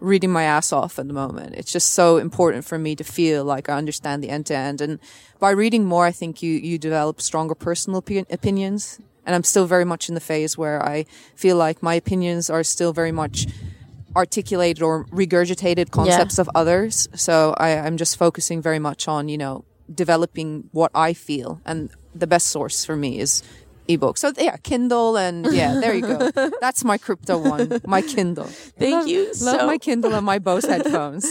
reading 0.00 0.30
my 0.30 0.44
ass 0.44 0.72
off 0.72 0.98
at 0.98 1.06
the 1.08 1.14
moment. 1.14 1.54
It's 1.54 1.72
just 1.72 1.90
so 1.90 2.18
important 2.18 2.64
for 2.64 2.78
me 2.78 2.94
to 2.96 3.04
feel 3.04 3.44
like 3.44 3.68
I 3.68 3.76
understand 3.76 4.22
the 4.22 4.28
end 4.28 4.46
to 4.46 4.56
end. 4.56 4.80
And 4.80 4.98
by 5.38 5.50
reading 5.50 5.84
more, 5.84 6.04
I 6.04 6.12
think 6.12 6.42
you, 6.42 6.52
you 6.52 6.78
develop 6.78 7.20
stronger 7.20 7.54
personal 7.54 8.02
opi- 8.02 8.30
opinions. 8.30 9.00
And 9.24 9.34
I'm 9.34 9.42
still 9.42 9.66
very 9.66 9.84
much 9.84 10.08
in 10.08 10.14
the 10.14 10.20
phase 10.20 10.56
where 10.56 10.84
I 10.84 11.06
feel 11.34 11.56
like 11.56 11.82
my 11.82 11.94
opinions 11.94 12.48
are 12.48 12.62
still 12.62 12.92
very 12.92 13.12
much 13.12 13.46
articulated 14.14 14.82
or 14.82 15.04
regurgitated 15.06 15.90
concepts 15.90 16.38
yeah. 16.38 16.42
of 16.42 16.50
others. 16.54 17.08
So 17.14 17.54
I, 17.58 17.76
I'm 17.78 17.96
just 17.96 18.16
focusing 18.16 18.62
very 18.62 18.78
much 18.78 19.08
on, 19.08 19.28
you 19.28 19.36
know, 19.36 19.64
developing 19.92 20.68
what 20.72 20.90
I 20.94 21.12
feel. 21.12 21.60
And 21.64 21.90
the 22.14 22.26
best 22.26 22.48
source 22.48 22.84
for 22.84 22.96
me 22.96 23.18
is 23.18 23.42
ebook. 23.88 24.18
So 24.18 24.32
yeah, 24.36 24.56
Kindle 24.58 25.16
and 25.16 25.46
yeah, 25.52 25.74
there 25.74 25.94
you 25.94 26.02
go. 26.02 26.30
That's 26.60 26.84
my 26.84 26.98
crypto 26.98 27.38
one, 27.38 27.80
my 27.86 28.02
Kindle. 28.02 28.44
Thank 28.44 28.94
love, 28.94 29.08
you. 29.08 29.32
Love 29.40 29.66
my 29.66 29.78
Kindle 29.78 30.14
and 30.14 30.26
my 30.26 30.38
Bose 30.38 30.64
headphones. 30.66 31.26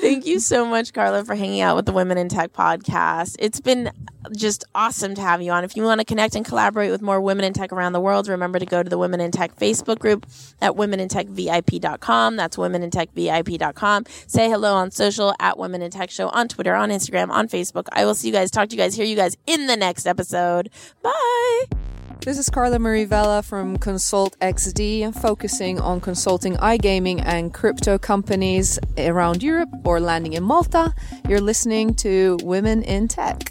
Thank 0.00 0.26
you 0.26 0.40
so 0.40 0.64
much, 0.64 0.92
Carla, 0.92 1.24
for 1.24 1.34
hanging 1.34 1.60
out 1.60 1.76
with 1.76 1.86
the 1.86 1.92
Women 1.92 2.18
in 2.18 2.28
Tech 2.28 2.52
podcast. 2.52 3.36
It's 3.38 3.60
been 3.60 3.90
just 4.36 4.64
awesome 4.74 5.14
to 5.14 5.20
have 5.20 5.42
you 5.42 5.50
on. 5.50 5.64
If 5.64 5.76
you 5.76 5.82
want 5.82 6.00
to 6.00 6.04
connect 6.04 6.34
and 6.34 6.44
collaborate 6.44 6.90
with 6.90 7.02
more 7.02 7.20
women 7.20 7.44
in 7.44 7.52
tech 7.52 7.72
around 7.72 7.92
the 7.92 8.00
world, 8.00 8.28
remember 8.28 8.58
to 8.58 8.66
go 8.66 8.82
to 8.82 8.88
the 8.88 8.98
Women 8.98 9.20
in 9.20 9.30
Tech 9.30 9.56
Facebook 9.56 9.98
group 9.98 10.26
at 10.60 10.72
womenintechvip.com. 10.72 12.36
That's 12.36 12.56
womenintechvip.com. 12.56 14.04
Say 14.26 14.48
hello 14.48 14.74
on 14.74 14.90
social 14.90 15.34
at 15.40 15.58
Women 15.58 15.82
in 15.82 15.90
Tech 15.90 16.10
Show 16.10 16.28
on 16.28 16.48
Twitter, 16.48 16.74
on 16.74 16.90
Instagram, 16.90 17.30
on 17.30 17.48
Facebook. 17.48 17.86
I 17.92 18.04
will 18.04 18.14
see 18.14 18.28
you 18.28 18.32
guys, 18.32 18.50
talk 18.50 18.68
to 18.68 18.76
you 18.76 18.82
guys, 18.82 18.94
hear 18.94 19.06
you 19.06 19.16
guys 19.16 19.36
in 19.46 19.66
the 19.66 19.76
next 19.76 20.06
episode. 20.06 20.70
Bye. 21.02 21.91
This 22.24 22.38
is 22.38 22.48
Carla 22.48 22.78
Marie 22.78 23.04
Vella 23.04 23.42
from 23.42 23.78
Consult 23.78 24.38
XD, 24.38 25.20
focusing 25.20 25.80
on 25.80 26.00
consulting 26.00 26.54
iGaming 26.54 27.20
and 27.26 27.52
crypto 27.52 27.98
companies 27.98 28.78
around 28.96 29.42
Europe 29.42 29.70
or 29.82 29.98
landing 29.98 30.34
in 30.34 30.44
Malta. 30.44 30.94
You're 31.28 31.40
listening 31.40 31.94
to 31.96 32.38
Women 32.44 32.84
in 32.84 33.08
Tech. 33.08 33.50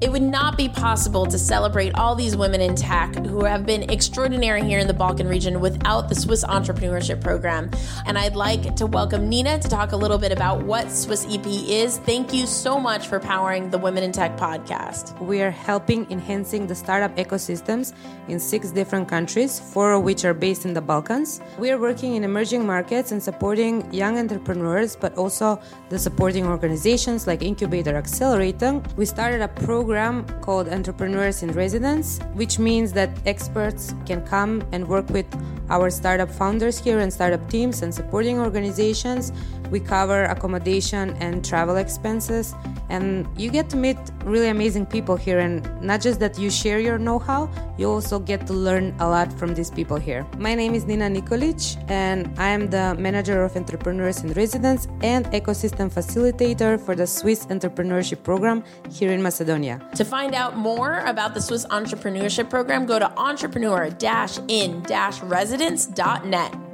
It 0.00 0.12
would 0.12 0.22
not 0.22 0.56
be 0.56 0.68
possible 0.68 1.26
to 1.26 1.36
celebrate 1.36 1.96
all 1.96 2.14
these 2.14 2.36
women 2.36 2.60
in 2.60 2.76
tech 2.76 3.16
who 3.16 3.44
have 3.44 3.66
been 3.66 3.90
extraordinary 3.90 4.62
here 4.62 4.78
in 4.78 4.86
the 4.86 4.94
Balkan 4.94 5.26
region 5.26 5.58
without 5.58 6.08
the 6.08 6.14
Swiss 6.14 6.44
Entrepreneurship 6.44 7.20
Program. 7.20 7.68
And 8.06 8.16
I'd 8.16 8.36
like 8.36 8.76
to 8.76 8.86
welcome 8.86 9.28
Nina 9.28 9.58
to 9.58 9.68
talk 9.68 9.90
a 9.90 9.96
little 9.96 10.16
bit 10.16 10.30
about 10.30 10.62
what 10.62 10.88
Swiss 10.92 11.26
EP 11.28 11.44
is. 11.44 11.98
Thank 11.98 12.32
you 12.32 12.46
so 12.46 12.78
much 12.78 13.08
for 13.08 13.18
powering 13.18 13.70
the 13.70 13.78
Women 13.78 14.04
in 14.04 14.12
Tech 14.12 14.36
podcast. 14.36 15.20
We 15.20 15.42
are 15.42 15.50
helping 15.50 16.08
enhancing 16.12 16.68
the 16.68 16.76
startup 16.76 17.16
ecosystems 17.16 17.92
in 18.28 18.38
six 18.38 18.70
different 18.70 19.08
countries, 19.08 19.58
four 19.58 19.94
of 19.94 20.04
which 20.04 20.24
are 20.24 20.34
based 20.34 20.64
in 20.64 20.74
the 20.74 20.80
Balkans. 20.80 21.40
We 21.58 21.72
are 21.72 21.78
working 21.78 22.14
in 22.14 22.22
emerging 22.22 22.64
markets 22.64 23.10
and 23.10 23.20
supporting 23.20 23.92
young 23.92 24.16
entrepreneurs, 24.16 24.94
but 24.94 25.18
also 25.18 25.60
the 25.88 25.98
supporting 25.98 26.46
organizations 26.46 27.26
like 27.26 27.42
Incubator 27.42 27.96
Accelerator. 27.96 28.80
We 28.96 29.04
started 29.04 29.40
a 29.40 29.48
program 29.48 29.87
program 29.88 30.22
called 30.42 30.68
Entrepreneurs 30.68 31.42
in 31.42 31.50
Residence, 31.52 32.20
which 32.34 32.58
means 32.58 32.92
that 32.92 33.08
experts 33.24 33.94
can 34.04 34.20
come 34.26 34.62
and 34.70 34.86
work 34.86 35.08
with 35.08 35.24
our 35.70 35.88
startup 35.88 36.30
founders 36.30 36.78
here 36.78 36.98
and 36.98 37.10
startup 37.10 37.48
teams 37.48 37.80
and 37.80 37.94
supporting 37.94 38.38
organizations. 38.38 39.32
We 39.70 39.80
cover 39.80 40.24
accommodation 40.24 41.16
and 41.20 41.44
travel 41.44 41.76
expenses, 41.76 42.54
and 42.88 43.28
you 43.36 43.50
get 43.50 43.68
to 43.70 43.76
meet 43.76 43.98
really 44.24 44.48
amazing 44.48 44.86
people 44.86 45.16
here. 45.16 45.38
And 45.38 45.62
not 45.82 46.00
just 46.00 46.20
that 46.20 46.38
you 46.38 46.50
share 46.50 46.78
your 46.78 46.98
know 46.98 47.18
how, 47.18 47.50
you 47.76 47.90
also 47.90 48.18
get 48.18 48.46
to 48.46 48.52
learn 48.52 48.94
a 48.98 49.08
lot 49.08 49.32
from 49.32 49.54
these 49.54 49.70
people 49.70 49.96
here. 49.96 50.26
My 50.38 50.54
name 50.54 50.74
is 50.74 50.84
Nina 50.86 51.08
Nikolic, 51.08 51.76
and 51.90 52.30
I 52.38 52.48
am 52.48 52.68
the 52.70 52.94
manager 52.98 53.44
of 53.44 53.56
Entrepreneurs 53.56 54.22
in 54.24 54.32
Residence 54.32 54.88
and 55.02 55.26
ecosystem 55.26 55.92
facilitator 55.92 56.80
for 56.80 56.94
the 56.94 57.06
Swiss 57.06 57.46
Entrepreneurship 57.46 58.22
Program 58.22 58.64
here 58.90 59.12
in 59.12 59.22
Macedonia. 59.22 59.80
To 59.96 60.04
find 60.04 60.34
out 60.34 60.56
more 60.56 61.00
about 61.00 61.34
the 61.34 61.40
Swiss 61.40 61.66
Entrepreneurship 61.66 62.50
Program, 62.50 62.86
go 62.86 62.98
to 62.98 63.10
entrepreneur 63.18 63.90
in 64.48 64.82
residence.net. 65.22 66.67